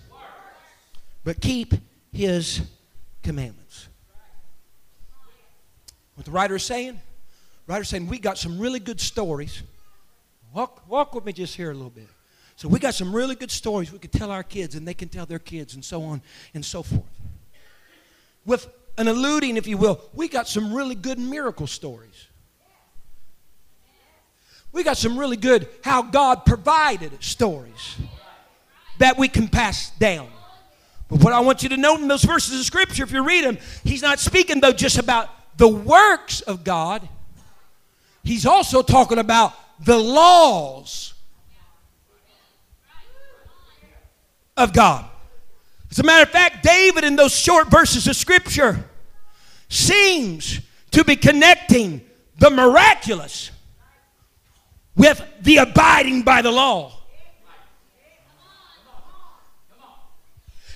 [1.25, 1.75] but keep
[2.13, 2.61] his
[3.23, 3.89] commandments.
[6.15, 7.01] What the writer is saying?
[7.67, 9.63] Writer is saying, we got some really good stories.
[10.53, 12.09] Walk, walk with me just here a little bit.
[12.57, 15.09] So we got some really good stories we could tell our kids, and they can
[15.09, 16.21] tell their kids, and so on
[16.53, 17.03] and so forth.
[18.45, 18.69] With
[18.99, 22.29] an alluding, if you will, we got some really good miracle stories.
[24.73, 27.97] We got some really good how God provided stories
[28.99, 30.29] that we can pass down.
[31.09, 33.45] But what I want you to know in those verses of Scripture, if you read
[33.45, 35.29] them, he's not speaking, though, just about
[35.59, 37.07] the works of God,
[38.25, 39.53] he's also talking about
[39.85, 41.13] the laws
[44.57, 45.09] of God.
[45.93, 48.83] As a matter of fact, David, in those short verses of Scripture,
[49.69, 50.59] seems
[50.91, 52.01] to be connecting
[52.39, 53.51] the miraculous
[54.97, 56.99] with the abiding by the law.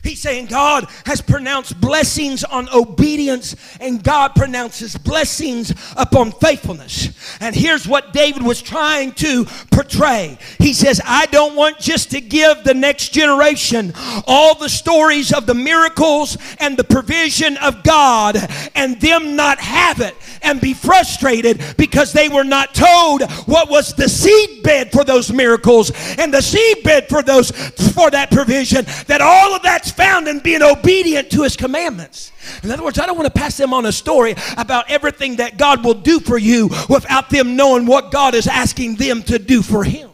[0.07, 7.09] He's saying God has pronounced blessings on obedience, and God pronounces blessings upon faithfulness.
[7.41, 12.21] And here's what David was trying to portray He says, I don't want just to
[12.21, 13.93] give the next generation
[14.27, 18.37] all the stories of the miracles and the provision of God
[18.75, 23.95] and them not have it and be frustrated because they were not told what was
[23.95, 27.51] the seedbed for those miracles and the seedbed for those
[27.93, 32.31] for that provision that all of that's found in being obedient to his commandments.
[32.63, 35.57] In other words, I don't want to pass them on a story about everything that
[35.57, 39.63] God will do for you without them knowing what God is asking them to do
[39.63, 40.11] for him.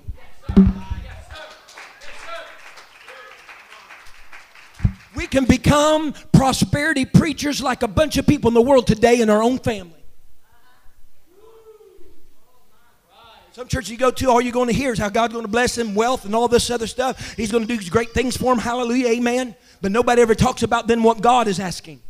[5.14, 9.28] We can become prosperity preachers like a bunch of people in the world today in
[9.30, 10.01] our own family.
[13.53, 15.50] Some churches you go to, all you're going to hear is how God's going to
[15.50, 17.34] bless them, wealth, and all this other stuff.
[17.36, 18.59] He's going to do great things for them.
[18.59, 19.55] Hallelujah, amen.
[19.82, 22.00] But nobody ever talks about then what God is asking.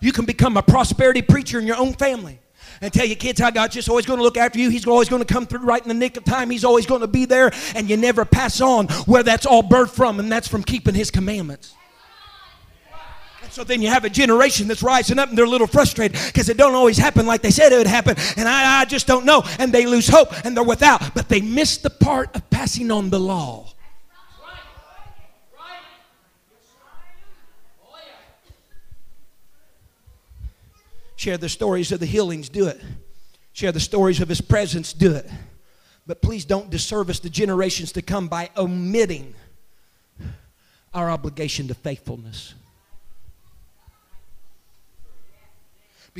[0.00, 2.38] You can become a prosperity preacher in your own family
[2.80, 4.70] and tell your kids how God's just always going to look after you.
[4.70, 6.48] He's always going to come through right in the nick of time.
[6.48, 9.90] He's always going to be there, and you never pass on where that's all birthed
[9.90, 11.74] from, and that's from keeping His commandments.
[13.50, 16.48] So then you have a generation that's rising up and they're a little frustrated because
[16.48, 18.14] it don't always happen like they said it would happen.
[18.36, 19.42] And I, I just don't know.
[19.58, 21.14] And they lose hope and they're without.
[21.14, 23.74] But they miss the part of passing on the law.
[31.16, 32.80] Share the stories of the healings, do it.
[33.52, 35.28] Share the stories of his presence, do it.
[36.06, 39.34] But please don't disservice the generations to come by omitting
[40.94, 42.54] our obligation to faithfulness.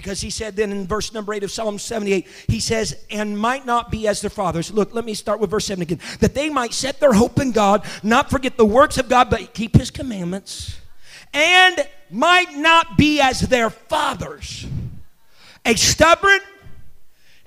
[0.00, 3.66] Because he said then in verse number 8 of Psalm 78, he says, and might
[3.66, 4.72] not be as their fathers.
[4.72, 6.00] Look, let me start with verse 7 again.
[6.20, 9.52] That they might set their hope in God, not forget the works of God, but
[9.52, 10.78] keep his commandments,
[11.34, 14.66] and might not be as their fathers.
[15.66, 16.40] A stubborn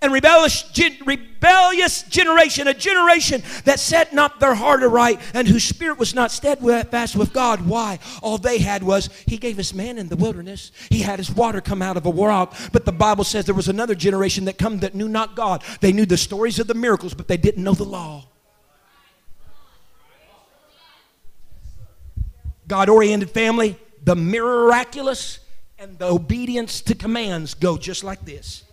[0.04, 0.70] and rebellious,
[1.06, 6.30] rebellious generation, a generation that set not their heart aright and whose spirit was not
[6.30, 7.62] steadfast with God.
[7.66, 8.00] Why?
[8.22, 10.72] All they had was, He gave us man in the wilderness.
[10.90, 12.54] He had His water come out of a rock.
[12.74, 15.64] But the Bible says there was another generation that come that knew not God.
[15.80, 18.26] They knew the stories of the miracles, but they didn't know the law.
[22.68, 25.40] God oriented family, the miraculous
[25.80, 28.64] and the obedience to commands go just like this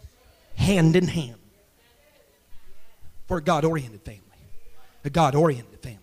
[0.61, 1.39] hand in hand
[3.27, 4.21] for a God oriented family.
[5.05, 5.99] A God oriented family.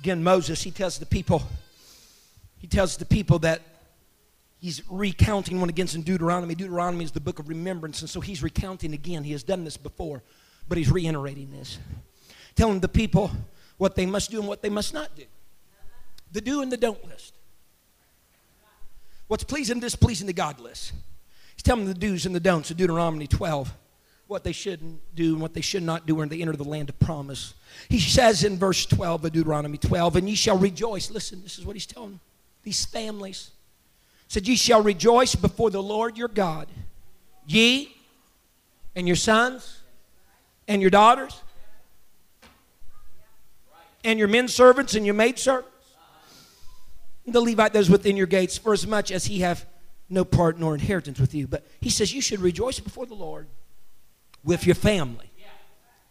[0.00, 1.42] Again, Moses, he tells the people,
[2.58, 3.62] he tells the people that
[4.60, 6.54] he's recounting one against in Deuteronomy.
[6.54, 9.22] Deuteronomy is the book of remembrance, and so he's recounting again.
[9.22, 10.22] He has done this before,
[10.68, 11.78] but he's reiterating this.
[12.56, 13.30] Telling the people
[13.78, 15.24] what they must do and what they must not do.
[16.32, 17.34] The do and the don't list.
[19.28, 20.92] What's pleasing displeasing to God list.
[21.60, 23.70] He's telling them the do's and the don'ts of Deuteronomy 12
[24.28, 26.88] what they shouldn't do and what they should not do when they enter the land
[26.88, 27.52] of promise.
[27.90, 31.10] He says in verse 12 of Deuteronomy 12, and ye shall rejoice.
[31.10, 32.18] Listen, this is what he's telling
[32.62, 33.50] these families.
[34.26, 36.66] He said, Ye shall rejoice before the Lord your God,
[37.46, 37.94] ye
[38.96, 39.82] and your sons
[40.66, 41.42] and your daughters
[44.02, 45.68] and your men servants and your maid servants.
[47.26, 49.66] The Levite that is within your gates, for as much as he have
[50.10, 51.46] no part nor inheritance with you.
[51.46, 53.46] But he says, You should rejoice before the Lord
[54.44, 55.30] with your family.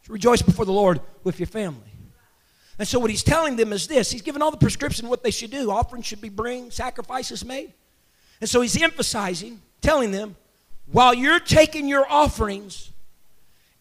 [0.10, 1.84] Rejoice before the Lord with your family.
[2.80, 4.10] And so what he's telling them is this.
[4.10, 5.70] He's given all the prescription what they should do.
[5.70, 7.74] Offerings should be bring, sacrifices made.
[8.42, 10.36] And so he's emphasizing, telling them,
[10.92, 12.90] while you're taking your offerings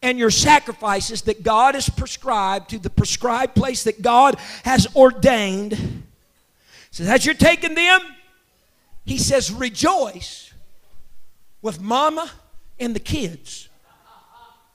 [0.01, 6.03] and your sacrifices that God has prescribed to the prescribed place that God has ordained,
[6.91, 8.01] so as you're taking them,
[9.09, 10.53] he says, rejoice
[11.63, 12.29] with mama
[12.79, 13.67] and the kids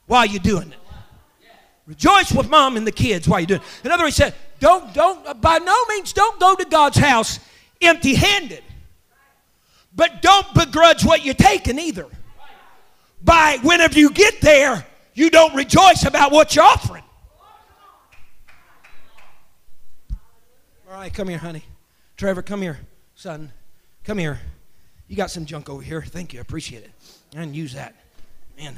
[0.07, 0.79] while you're doing it.
[1.87, 3.87] Rejoice with mom and the kids while you're doing it.
[3.87, 7.39] In other words, he said, don't, don't, by no means, don't go to God's house
[7.81, 8.65] empty handed.
[9.95, 12.09] But don't begrudge what you're taking either.
[13.23, 17.05] By whenever you get there, you don't rejoice about what you're offering.
[20.89, 21.63] All right, come here, honey.
[22.17, 22.81] Trevor, come here,
[23.15, 23.53] son.
[24.05, 24.39] Come here.
[25.09, 26.03] You got some junk over here.
[26.03, 26.41] Thank you.
[26.41, 26.91] I appreciate it.
[27.35, 27.95] I didn't use that.
[28.57, 28.77] Man.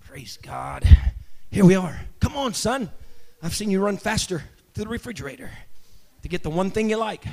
[0.00, 0.84] Praise God.
[1.52, 2.00] Here we are.
[2.18, 2.90] Come on, son.
[3.40, 4.42] I've seen you run faster
[4.74, 5.50] to the refrigerator
[6.22, 7.24] to get the one thing you like.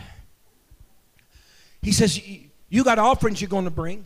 [1.81, 2.21] He says,
[2.69, 4.05] You got offerings you're going to bring.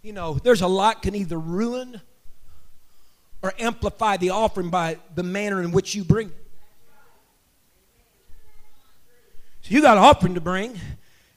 [0.00, 2.00] You know, there's a lot can either ruin
[3.42, 6.45] or amplify the offering by the manner in which you bring it.
[9.66, 10.78] So you got an offering to bring.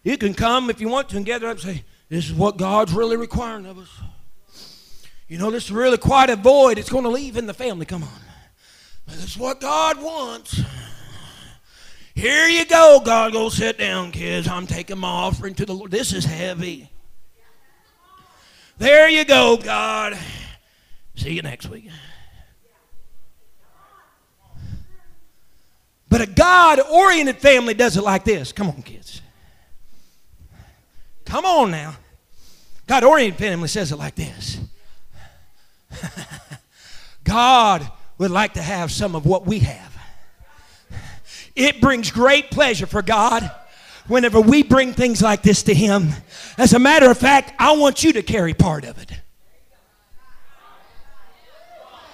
[0.04, 2.58] You can come if you want to and gather up and say, This is what
[2.58, 3.90] God's really requiring of us.
[5.28, 6.78] You know, this is really quite a void.
[6.78, 7.88] It's going to leave in the family.
[7.88, 8.10] Come on.
[9.08, 10.62] This is what God wants.
[12.14, 13.02] Here you go.
[13.04, 14.48] God, go sit down, kids.
[14.48, 15.90] I'm taking my offering to the Lord.
[15.90, 16.92] This is heavy.
[18.78, 20.16] There you go, God.
[21.16, 21.90] See you next week.
[26.10, 28.52] But a God oriented family does it like this.
[28.52, 29.22] Come on, kids.
[31.26, 31.96] Come on now.
[32.88, 34.60] God oriented family says it like this
[37.24, 37.88] God
[38.18, 39.96] would like to have some of what we have.
[41.56, 43.50] It brings great pleasure for God
[44.08, 46.10] whenever we bring things like this to Him.
[46.58, 49.12] As a matter of fact, I want you to carry part of it.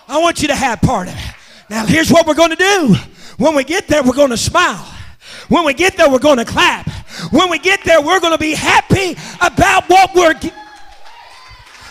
[0.08, 1.36] I want you to have part of it.
[1.70, 2.96] Now, here's what we're going to do.
[3.38, 4.92] When we get there, we're going to smile.
[5.50, 6.90] When we get there, we're going to clap.
[7.32, 10.34] When we get there, we're going to be happy about what we're.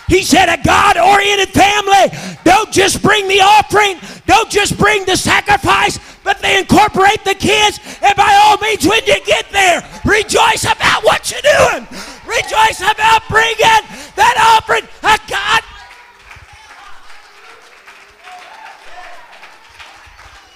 [0.07, 2.12] He said, a God oriented family,
[2.45, 7.80] don't just bring the offering, don't just bring the sacrifice, but they incorporate the kids.
[8.03, 11.86] And by all means, when you get there, rejoice about what you're doing.
[12.26, 13.84] Rejoice about bringing
[14.16, 14.84] that offering.
[15.03, 15.62] A God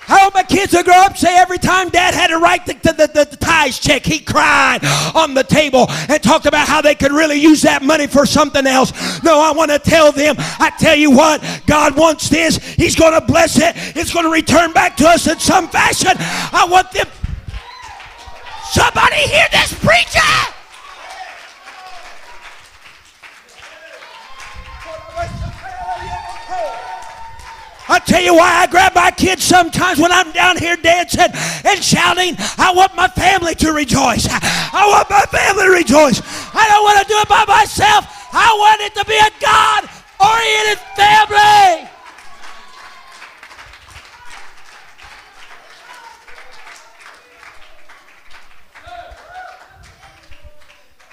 [0.08, 2.74] I hope my kids will grow up say every time dad had to write the,
[2.74, 4.80] the, the, the tithes check, he cried
[5.14, 8.66] on the table and talked about how they could really use that money for something
[8.66, 8.92] else.
[9.22, 12.56] No, I want to tell them, I tell you what, God wants this.
[12.56, 13.74] He's going to bless it.
[13.96, 16.12] It's going to return back to us in some fashion.
[16.16, 17.06] I want them.
[18.72, 20.57] Somebody hear this preacher!
[27.88, 31.32] I tell you why I grab my kids sometimes when I'm down here dancing
[31.64, 32.36] and shouting.
[32.58, 34.26] I want my family to rejoice.
[34.30, 36.20] I want my family to rejoice.
[36.54, 38.04] I don't want to do it by myself.
[38.32, 39.88] I want it to be a God
[40.20, 41.88] oriented family.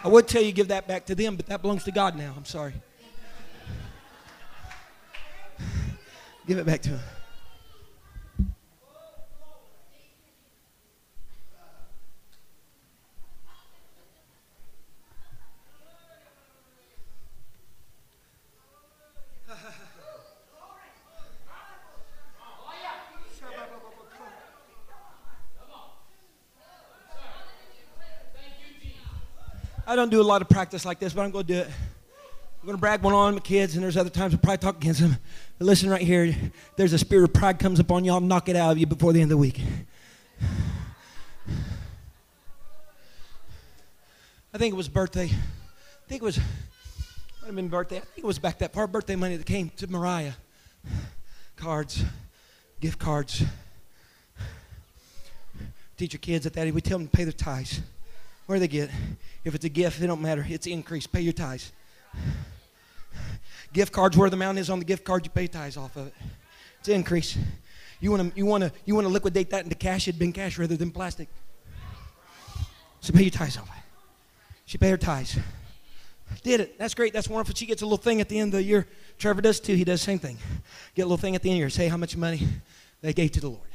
[0.03, 2.33] I would tell you give that back to them, but that belongs to God now.
[2.37, 2.73] I'm sorry.
[6.47, 6.99] Give it back to him.
[29.87, 31.69] I don't do a lot of practice like this, but I'm going to do it.
[32.65, 34.77] I'm going to brag one on my kids, and there's other times I probably talk
[34.77, 35.17] against them.
[35.59, 36.35] But listen right here.
[36.75, 39.21] There's a spirit of pride comes upon y'all, knock it out of you before the
[39.21, 39.61] end of the week.
[44.51, 45.25] I think it was birthday.
[45.25, 47.97] I think it was, might have been birthday.
[47.97, 48.87] I think it was back that far.
[48.87, 50.33] Birthday money that came to Mariah.
[51.57, 52.03] Cards,
[52.81, 53.43] gift cards.
[55.97, 56.73] Teach your kids at that.
[56.73, 57.79] We tell them to pay their tithes.
[58.47, 58.89] Where do they get?
[59.43, 60.43] If it's a gift, it don't matter.
[60.49, 61.05] It's increase.
[61.05, 61.71] Pay your tithes.
[63.75, 66.07] Gift cards, where the amount is on the gift card, you pay tithes off of
[66.07, 66.13] it.
[66.79, 67.37] It's an increase.
[67.99, 70.07] You want to you want to you want to liquidate that into cash?
[70.07, 71.27] It'd been cash rather than plastic.
[73.01, 73.69] So pay your tithes off.
[74.63, 75.37] She paid her tithes.
[76.41, 76.79] Did it.
[76.79, 77.11] That's great.
[77.11, 77.53] That's wonderful.
[77.53, 78.87] She gets a little thing at the end of the year.
[79.17, 79.75] Trevor does too.
[79.75, 80.37] He does the same thing.
[80.95, 81.69] Get a little thing at the end of the year.
[81.69, 82.47] Say how much money
[83.01, 83.69] they gave to the Lord.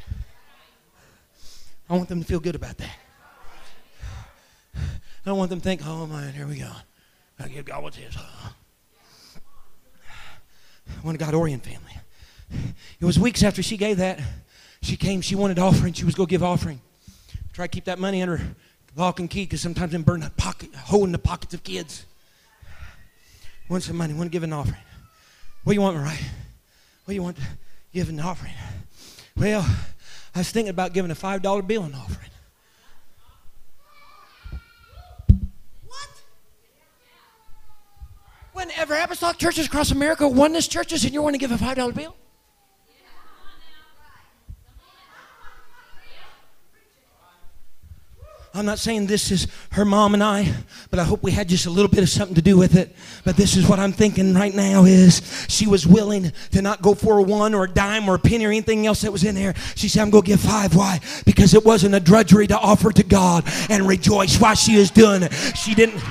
[1.90, 2.96] I want them to feel good about that.
[4.74, 4.80] I
[5.26, 6.72] don't want them to think, oh man, here we go.
[7.38, 8.16] I give God what's his.
[11.03, 11.97] One God Orient family.
[13.01, 14.20] It was weeks after she gave that.
[14.82, 15.93] She came, she wanted offering.
[15.93, 16.80] She was going to give offering.
[17.53, 18.41] Try to keep that money under
[18.97, 22.07] lock and key because sometimes they burn a pocket, hole in the pockets of kids.
[23.68, 24.82] Want some money, want to give an offering.
[25.62, 26.16] What do you want, Mariah?
[27.05, 27.43] What do you want to
[27.93, 28.55] give an offering?
[29.36, 29.64] Well,
[30.34, 32.30] I was thinking about giving a $5 bill an offering.
[38.61, 42.14] Whenever apostolic churches across America, oneness churches, and you want to give a $5 bill?
[48.52, 50.52] I'm not saying this is her mom and I,
[50.90, 52.94] but I hope we had just a little bit of something to do with it.
[53.24, 56.94] But this is what I'm thinking right now is she was willing to not go
[56.94, 59.36] for a one or a dime or a penny or anything else that was in
[59.36, 59.54] there.
[59.74, 60.76] She said, I'm going to give five.
[60.76, 61.00] Why?
[61.24, 65.22] Because it wasn't a drudgery to offer to God and rejoice while she is doing
[65.22, 65.32] it.
[65.32, 66.02] She didn't.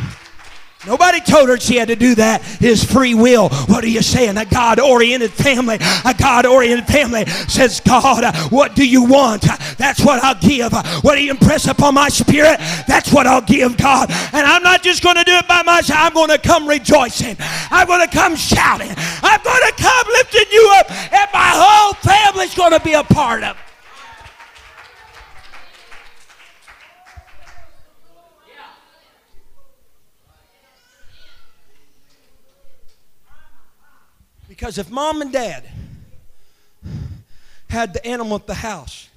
[0.88, 2.42] Nobody told her she had to do that.
[2.42, 3.50] His free will.
[3.50, 4.38] What are you saying?
[4.38, 5.76] A God oriented family.
[5.76, 9.44] A God oriented family says, God, what do you want?
[9.78, 10.72] That's what I'll give.
[11.04, 12.60] What do you impress upon my spirit?
[12.88, 14.10] That's what I'll give, God.
[14.10, 16.00] And I'm not just going to do it by myself.
[16.02, 17.36] I'm going to come rejoicing.
[17.40, 18.94] I'm going to come shouting.
[18.98, 20.92] I'm going to come lifting you up.
[20.92, 23.69] And my whole family's going to be a part of it.
[34.60, 35.64] Because if mom and dad
[37.70, 39.08] had the animal at the house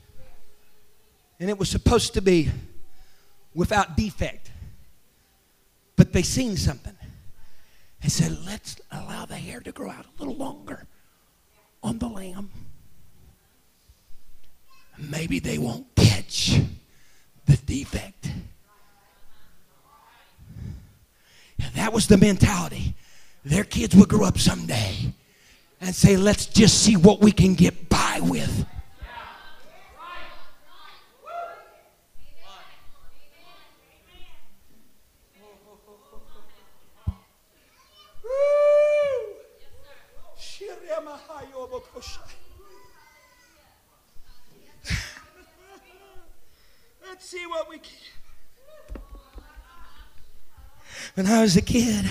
[1.40, 2.48] and it was supposed to be
[3.52, 4.52] without defect,
[5.96, 6.94] but they seen something
[8.00, 10.86] and said, let's allow the hair to grow out a little longer
[11.82, 12.48] on the lamb.
[14.96, 16.60] Maybe they won't catch
[17.46, 18.30] the defect.
[21.58, 22.94] And that was the mentality.
[23.44, 25.12] Their kids would grow up someday
[25.82, 28.64] and say, let's just see what we can get by with.
[47.04, 48.11] Let's see what we can.
[51.14, 52.06] When I was a kid,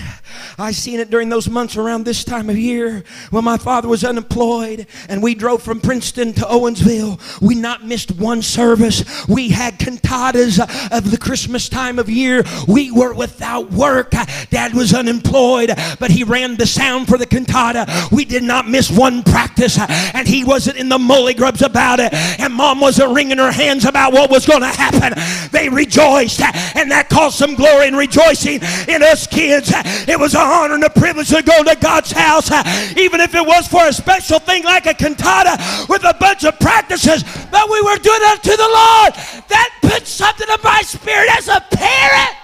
[0.56, 4.04] I seen it during those months around this time of year when my father was
[4.04, 7.18] unemployed and we drove from Princeton to Owensville.
[7.40, 9.26] We not missed one service.
[9.26, 10.60] We had cantatas
[10.96, 12.44] of the Christmas time of year.
[12.68, 14.12] We were without work.
[14.50, 18.08] Dad was unemployed, but he ran the sound for the cantata.
[18.12, 22.14] We did not miss one practice, and he wasn't in the molly grubs about it,
[22.14, 25.14] and mom wasn't wringing her hands about what was going to happen.
[25.50, 28.60] They rejoiced, and that caused some glory and rejoicing
[28.92, 29.72] in us kids.
[30.08, 32.50] It was an honor and a privilege to go to God's house,
[32.96, 36.58] even if it was for a special thing like a cantata with a bunch of
[36.60, 37.24] practices.
[37.50, 39.14] But we were doing it to the Lord.
[39.48, 42.36] That put something in my spirit as a parent.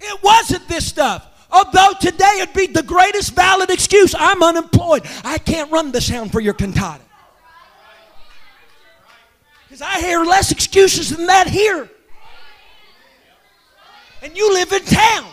[0.00, 1.31] It wasn't this stuff.
[1.52, 5.02] Although today it'd be the greatest valid excuse I'm unemployed.
[5.22, 7.02] I can't run the sound for your cantata.
[9.68, 11.90] Because I hear less excuses than that here.
[14.22, 15.26] And you live in town.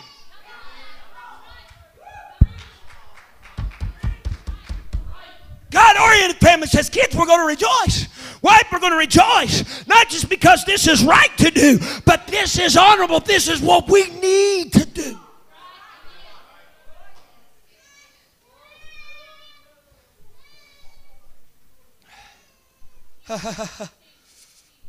[5.70, 8.08] God oriented family says, kids, we're going to rejoice.
[8.42, 9.86] Wife, we're going to rejoice.
[9.86, 13.20] Not just because this is right to do, but this is honorable.
[13.20, 15.18] This is what we need to do.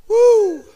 [0.07, 0.63] Woo!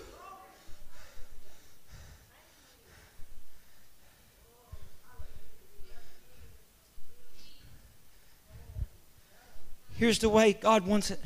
[9.97, 11.19] Here's the way God wants it.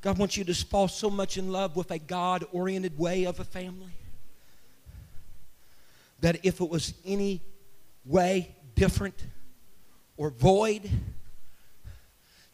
[0.00, 3.38] God wants you to fall so much in love with a God oriented way of
[3.38, 3.92] a family
[6.20, 7.40] that if it was any
[8.04, 9.26] way different
[10.16, 10.90] or void,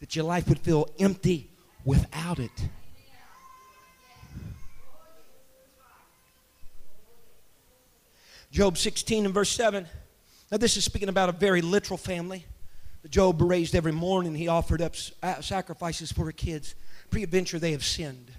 [0.00, 1.48] that your life would feel empty
[1.84, 2.68] without it.
[8.58, 9.86] Job 16 and verse 7.
[10.50, 12.44] Now, this is speaking about a very literal family.
[13.08, 16.74] Job raised every morning, he offered up uh, sacrifices for her kids.
[17.08, 18.32] Pre-adventure, they have sinned.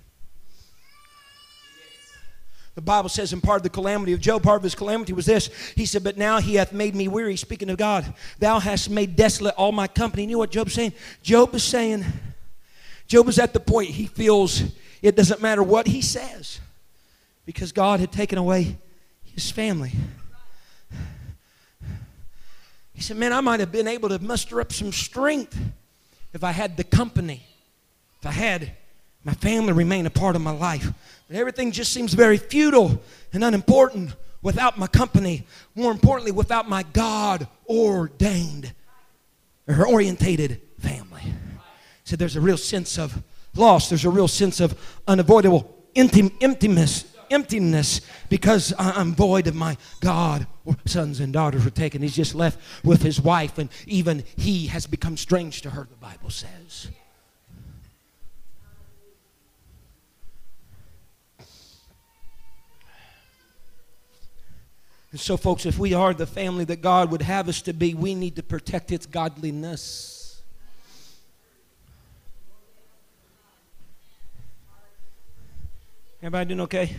[2.76, 5.26] The Bible says, in part of the calamity of Job, part of his calamity was
[5.26, 5.48] this.
[5.78, 7.38] He said, But now he hath made me weary.
[7.38, 10.24] Speaking of God, thou hast made desolate all my company.
[10.24, 10.92] You know what Job's saying?
[11.24, 12.04] Job is saying,
[13.08, 14.64] Job is at the point he feels
[15.02, 16.60] it doesn't matter what he says
[17.46, 18.76] because God had taken away
[19.34, 19.94] his family.
[22.94, 25.58] He said, Man, I might have been able to muster up some strength
[26.34, 27.46] if I had the company,
[28.20, 28.72] if I had
[29.24, 30.92] my family remain a part of my life.
[31.28, 33.02] But everything just seems very futile
[33.34, 35.46] and unimportant without my company.
[35.76, 38.74] More importantly, without my God ordained
[39.68, 41.22] or orientated family.
[42.04, 43.22] Said, There's a real sense of
[43.56, 44.78] loss, there's a real sense of
[45.08, 50.48] unavoidable emptiness emptiness because I'm void of my God.
[50.86, 52.02] Sons and daughters were taken.
[52.02, 55.96] He's just left with his wife, and even he has become strange to her, the
[55.98, 56.90] Bible says.
[65.12, 67.96] And so, folks, if we are the family that God would have us to be,
[67.96, 70.42] we need to protect its godliness.
[76.22, 76.96] Everybody doing okay?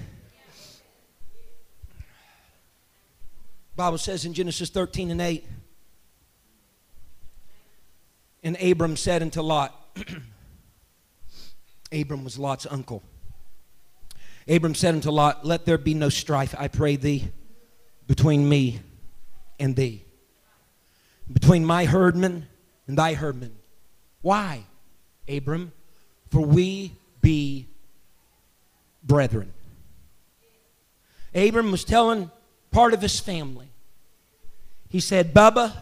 [3.81, 5.43] Bible says in Genesis 13 and 8,
[8.43, 9.75] and Abram said unto Lot,
[11.91, 13.03] Abram was Lot's uncle.
[14.47, 17.31] Abram said unto Lot, Let there be no strife, I pray thee,
[18.07, 18.81] between me
[19.59, 20.05] and thee,
[21.33, 22.49] between my herdmen
[22.87, 23.55] and thy herdmen.
[24.21, 24.65] Why,
[25.27, 25.73] Abram?
[26.29, 27.67] For we be
[29.03, 29.55] brethren.
[31.35, 32.31] Abram was telling
[32.71, 33.70] part of his family
[34.91, 35.73] he said, Bubba,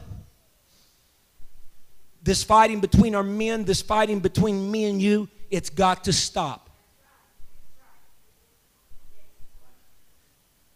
[2.22, 6.68] this fighting between our men, this fighting between me and you, it's got to stop.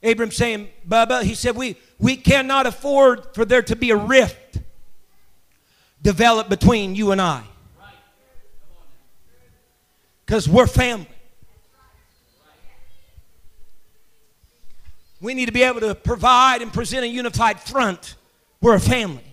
[0.03, 4.59] Abram saying, Bubba, he said, we, we cannot afford for there to be a rift
[6.01, 7.43] developed between you and I.
[10.25, 11.07] Because we're family.
[15.21, 18.17] We need to be able to provide and present a unified front
[18.63, 19.25] we're a family.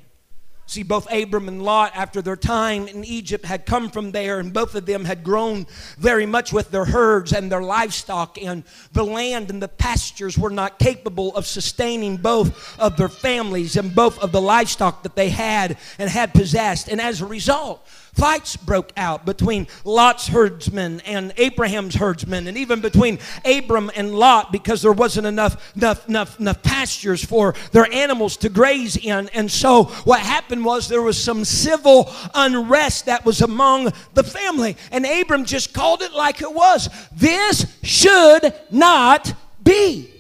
[0.70, 4.54] See, both Abram and Lot, after their time in Egypt, had come from there, and
[4.54, 5.66] both of them had grown
[5.98, 10.52] very much with their herds and their livestock, and the land and the pastures were
[10.52, 15.30] not capable of sustaining both of their families and both of the livestock that they
[15.30, 16.88] had and had possessed.
[16.88, 17.84] And as a result,
[18.14, 24.52] Fights broke out between Lot's herdsmen and Abraham's herdsmen, and even between Abram and Lot
[24.52, 29.30] because there wasn't enough, enough, enough, enough pastures for their animals to graze in.
[29.30, 34.76] And so what happened was there was some civil unrest that was among the family.
[34.92, 36.90] And Abram just called it like it was.
[37.16, 39.34] This should not
[39.64, 40.14] be.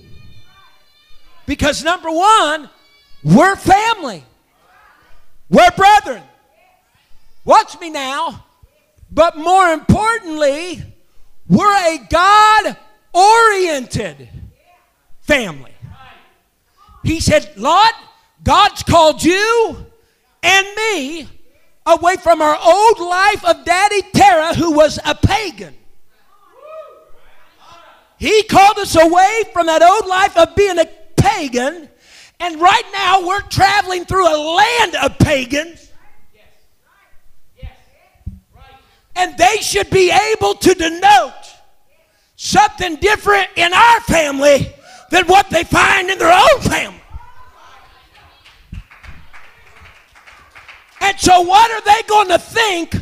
[1.46, 2.70] Because number one,
[3.24, 4.24] we're family.
[5.50, 6.24] We're brethren.
[7.46, 8.46] Watch me now.
[9.12, 10.84] But more importantly,
[11.48, 12.78] we're a God
[13.14, 14.30] oriented
[15.22, 15.74] family.
[17.04, 17.94] He said, Lot,
[18.44, 19.86] God's called you
[20.44, 21.28] and me
[21.86, 25.74] away from our old life of Daddy Terah, who was a pagan.
[28.18, 30.86] He called us away from that old life of being a
[31.16, 31.90] pagan,
[32.40, 35.89] and right now we're traveling through a land of pagans
[39.20, 41.34] and they should be able to denote
[42.38, 44.72] something different in our family
[45.12, 47.02] than what they find in their own family.
[51.02, 52.96] And so, what are they going to think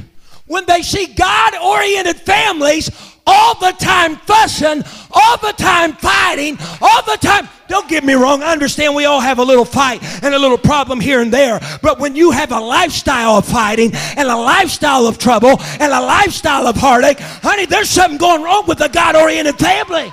[0.47, 2.89] when they see God oriented families
[3.28, 7.47] all the time fussing, all the time fighting, all the time.
[7.68, 10.57] Don't get me wrong, I understand we all have a little fight and a little
[10.57, 11.59] problem here and there.
[11.82, 16.01] But when you have a lifestyle of fighting and a lifestyle of trouble and a
[16.01, 20.11] lifestyle of heartache, honey, there's something going wrong with the God oriented family.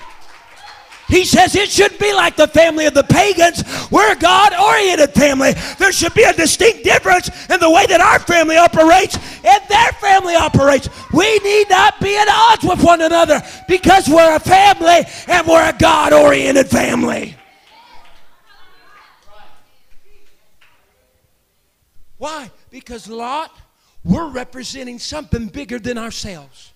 [1.09, 3.62] He says it shouldn't be like the family of the pagans.
[3.90, 5.52] We're a God oriented family.
[5.78, 9.92] There should be a distinct difference in the way that our family operates and their
[10.00, 10.88] family operates.
[11.12, 15.68] We need not be at odds with one another because we're a family and we're
[15.68, 17.36] a God oriented family.
[22.18, 22.50] Why?
[22.70, 23.50] Because Lot,
[24.04, 26.72] we're representing something bigger than ourselves.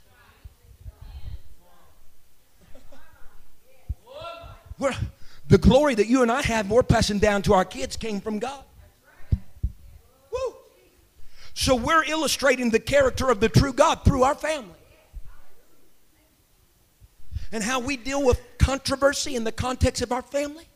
[4.79, 4.95] We're,
[5.49, 8.39] the glory that you and I have, we're passing down to our kids, came from
[8.39, 8.63] God.
[10.31, 10.55] Woo.
[11.55, 14.75] So we're illustrating the character of the true God through our family.
[17.51, 20.67] And how we deal with controversy in the context of our family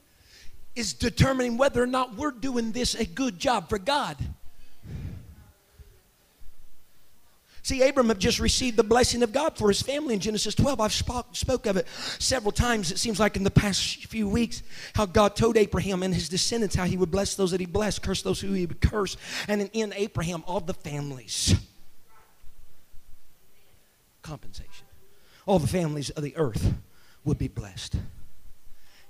[0.74, 4.16] is determining whether or not we're doing this a good job for God.
[7.64, 10.80] See, Abram had just received the blessing of God for his family in Genesis 12.
[10.80, 11.86] I've spoke, spoke of it
[12.18, 14.64] several times, it seems like in the past few weeks,
[14.96, 18.02] how God told Abraham and his descendants how he would bless those that he blessed,
[18.02, 19.16] curse those who he would curse.
[19.46, 21.54] And in Abraham, all the families.
[24.22, 24.86] Compensation.
[25.46, 26.74] All the families of the earth
[27.24, 27.96] would be blessed.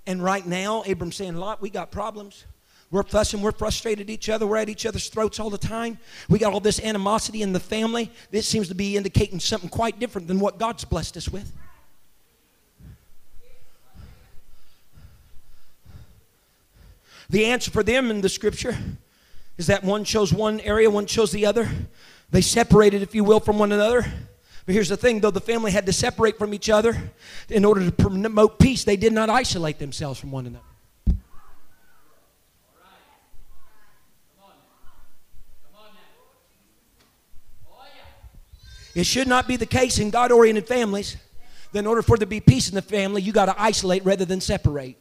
[0.07, 2.44] And right now, Abram's saying, Lot, we got problems.
[2.93, 5.99] We're fussing, we're frustrated at each other, we're at each other's throats all the time.
[6.28, 8.12] We got all this animosity in the family.
[8.30, 11.51] This seems to be indicating something quite different than what God's blessed us with.
[17.30, 18.76] The answer for them in the scripture
[19.57, 21.66] is that one chose one area, one chose the other.
[22.30, 24.05] They separated, if you will, from one another.
[24.66, 27.11] But here's the thing though the family had to separate from each other
[27.49, 30.66] in order to promote peace, they did not isolate themselves from one another.
[38.95, 41.16] It should not be the case in God oriented families
[41.72, 44.05] that in order for there to be peace in the family, you got to isolate
[44.05, 44.97] rather than separate.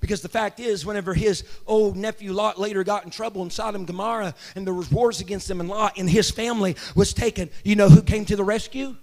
[0.00, 3.80] Because the fact is, whenever his old nephew Lot later got in trouble in Sodom
[3.80, 7.50] and Gomorrah and there was wars against them and Lot and his family was taken,
[7.64, 8.96] you know who came to the rescue?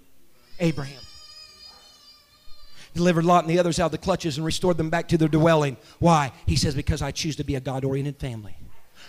[0.58, 1.05] Abraham
[2.96, 5.28] delivered Lot and the others out of the clutches and restored them back to their
[5.28, 5.76] dwelling.
[5.98, 6.32] Why?
[6.46, 8.56] He says, Because I choose to be a God oriented family.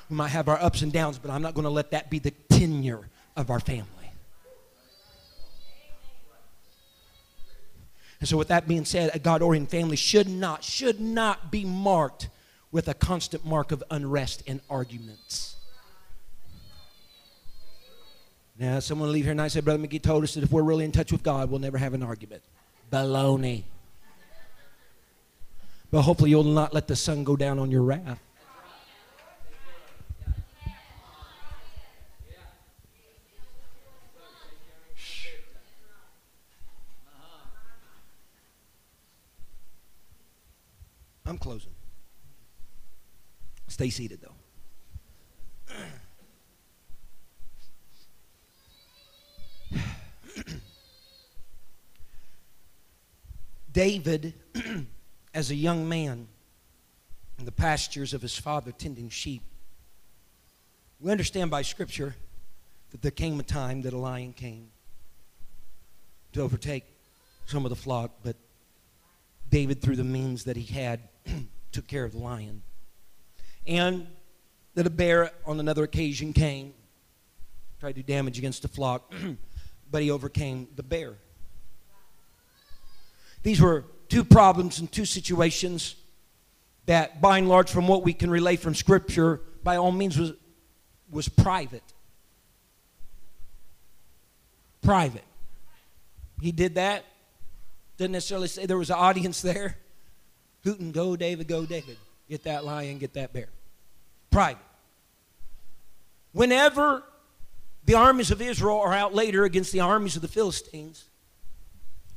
[0.09, 2.19] We might have our ups and downs, but I'm not going to let that be
[2.19, 3.87] the tenure of our family.
[8.19, 11.65] And so, with that being said, a God oriented family should not, should not be
[11.65, 12.29] marked
[12.71, 15.55] with a constant mark of unrest and arguments.
[18.59, 20.63] Now, someone leave here tonight and I say, Brother McGee told us that if we're
[20.63, 22.41] really in touch with God, we'll never have an argument.
[22.91, 23.63] Baloney.
[25.97, 28.19] But hopefully you'll not let the sun go down on your wrath.
[41.25, 41.73] I'm closing.
[43.67, 44.35] Stay seated though.
[53.73, 54.35] David
[55.37, 56.27] as a young man
[57.37, 59.43] in the pastures of his father tending sheep.
[60.99, 62.15] We understand by Scripture
[62.89, 64.69] that there came a time that a lion came
[66.33, 66.85] to overtake
[67.45, 68.35] some of the flock, but
[69.51, 71.01] David, through the means that he had,
[71.71, 72.63] took care of the lion.
[73.67, 74.07] And
[74.73, 76.73] that a bear on another occasion came,
[77.79, 79.13] tried to do damage against the flock,
[79.91, 81.13] but he overcame the bear.
[83.43, 85.95] These were two problems and two situations
[86.85, 90.33] that, by and large, from what we can relate from Scripture, by all means was,
[91.11, 91.83] was private.
[94.81, 95.23] Private.
[96.41, 97.03] He did that.
[97.97, 99.77] Didn't necessarily say there was an audience there.
[100.63, 101.97] Hooting, go, David, go, David.
[102.29, 103.49] Get that lion, get that bear.
[104.31, 104.61] Private.
[106.31, 107.03] Whenever
[107.85, 111.05] the armies of Israel are out later against the armies of the Philistines,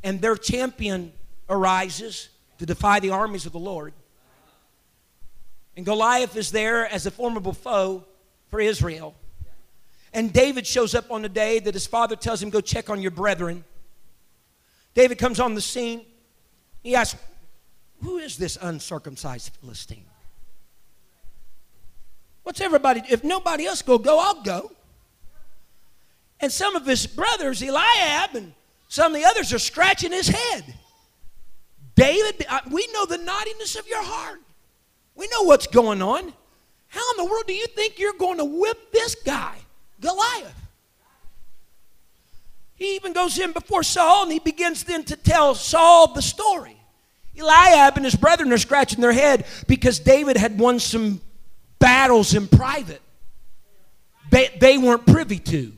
[0.03, 1.13] and their champion
[1.51, 3.93] arises to defy the armies of the Lord.
[5.77, 8.05] And Goliath is there as a formidable foe
[8.49, 9.15] for Israel.
[10.13, 13.01] And David shows up on the day that his father tells him, Go check on
[13.01, 13.65] your brethren.
[14.95, 16.05] David comes on the scene.
[16.83, 17.21] He asks,
[18.03, 20.05] Who is this uncircumcised Philistine?
[22.43, 23.03] What's everybody?
[23.09, 24.73] If nobody else go, go, I'll go.
[26.41, 28.55] And some of his brothers, Eliab and
[28.89, 30.65] some of the others, are scratching his head.
[32.01, 34.41] David, uh, we know the naughtiness of your heart.
[35.15, 36.33] We know what's going on.
[36.89, 39.59] How in the world do you think you're going to whip this guy,
[40.01, 40.55] Goliath?
[42.75, 46.75] He even goes in before Saul and he begins then to tell Saul the story.
[47.39, 51.21] Eliab and his brethren are scratching their head because David had won some
[51.79, 53.03] battles in private.
[54.31, 55.71] They, they weren't privy to,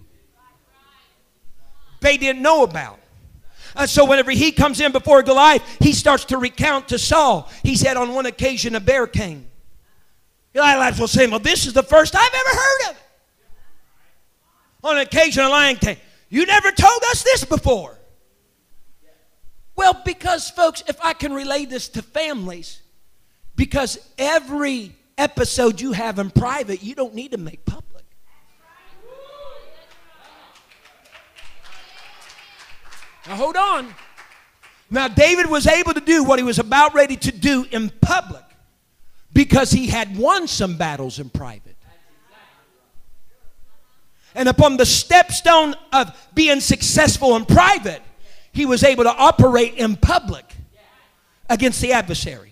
[1.99, 3.01] they didn't know about.
[3.87, 7.51] So whenever he comes in before Goliath, he starts to recount to Saul.
[7.62, 9.47] He said on one occasion a bear came.
[10.55, 13.03] Eliab will say, Well, this is the first I've ever heard of it.
[14.85, 15.97] On occasion a lion came.
[16.29, 17.99] You never told us this before.
[19.75, 22.83] Well, because, folks, if I can relate this to families,
[23.57, 27.91] because every episode you have in private, you don't need to make public.
[33.27, 33.95] Now, hold on.
[34.91, 38.45] Now, David was able to do what he was about ready to do in public
[39.33, 41.77] because he had won some battles in private.
[44.35, 48.03] And upon the stepstone of being successful in private,
[48.53, 50.45] he was able to operate in public
[51.49, 52.51] against the adversary.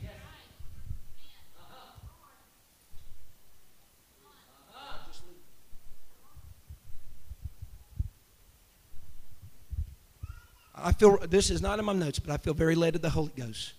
[10.83, 13.11] I feel this is not in my notes, but I feel very led of the
[13.11, 13.73] Holy Ghost.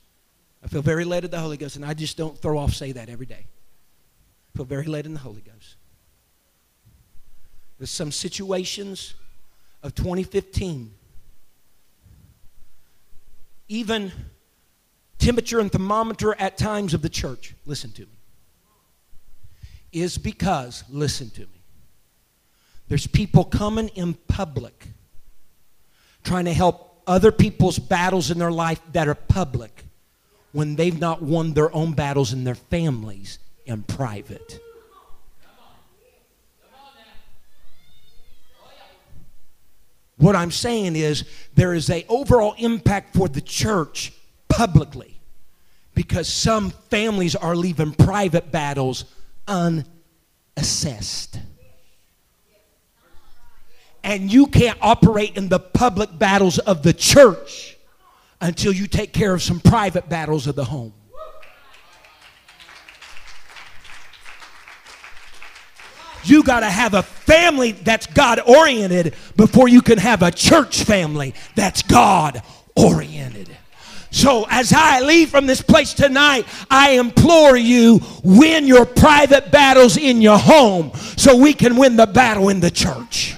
[0.64, 2.92] I feel very led of the Holy Ghost, and I just don't throw off say
[2.92, 3.46] that every day.
[4.54, 5.76] I feel very led in the Holy Ghost.
[7.78, 9.16] There's some situations
[9.82, 10.94] of 2015,
[13.70, 14.12] even
[15.18, 18.08] temperature and thermometer at times of the church, listen to me,
[19.92, 21.62] is because, listen to me,
[22.88, 24.88] there's people coming in public
[26.24, 29.86] trying to help other people's battles in their life that are public
[30.52, 34.60] when they've not won their own battles in their families in private.
[40.18, 41.26] What I'm saying is
[41.56, 44.14] there is a overall impact for the church
[44.50, 45.20] publicly
[45.96, 49.06] because some families are leaving private battles
[49.48, 51.40] unassessed.
[54.04, 57.78] And you can't operate in the public battles of the church
[58.40, 60.94] until you take care of some private battles of the home.
[66.24, 70.84] You got to have a family that's God oriented before you can have a church
[70.84, 72.42] family that's God
[72.76, 73.50] oriented.
[74.14, 79.96] So, as I leave from this place tonight, I implore you win your private battles
[79.96, 83.36] in your home so we can win the battle in the church.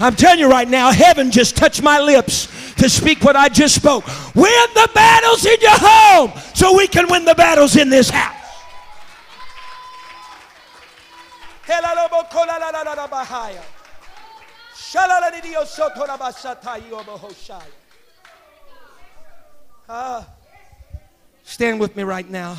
[0.00, 3.74] I'm telling you right now, heaven just touched my lips to speak what I just
[3.74, 4.06] spoke.
[4.34, 8.34] Win the battles in your home so we can win the battles in this house.
[19.88, 20.26] Ah.
[21.44, 22.54] Stand with me right now.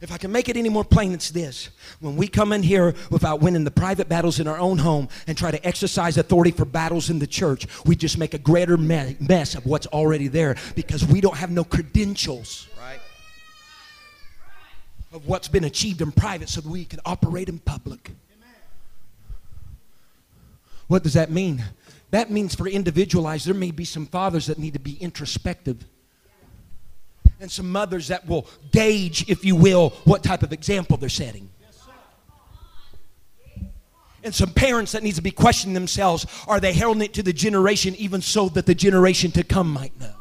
[0.00, 1.68] If I can make it any more plain, it's this.
[2.00, 5.36] When we come in here without winning the private battles in our own home and
[5.36, 9.54] try to exercise authority for battles in the church, we just make a greater mess
[9.54, 12.66] of what's already there because we don't have no credentials.
[15.12, 18.12] Of what's been achieved in private so that we can operate in public.
[20.86, 21.64] What does that mean?
[22.10, 25.84] That means for individualized, there may be some fathers that need to be introspective
[27.40, 31.48] and some mothers that will gauge, if you will, what type of example they're setting.
[34.22, 37.32] And some parents that needs to be questioning themselves, are they heralding it to the
[37.32, 40.12] generation even so that the generation to come might know?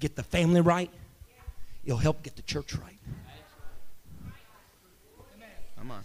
[0.00, 0.90] Get the family right,
[1.86, 2.98] it'll help get the church right.
[5.78, 6.04] Come on.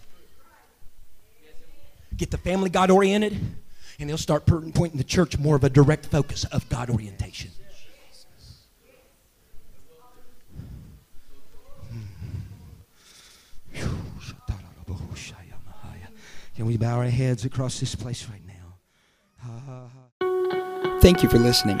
[2.16, 3.38] Get the family God oriented,
[3.98, 7.50] and they'll start pointing the church more of a direct focus of God orientation.
[16.54, 19.90] Can we bow our heads across this place right now?
[21.00, 21.80] Thank you for listening.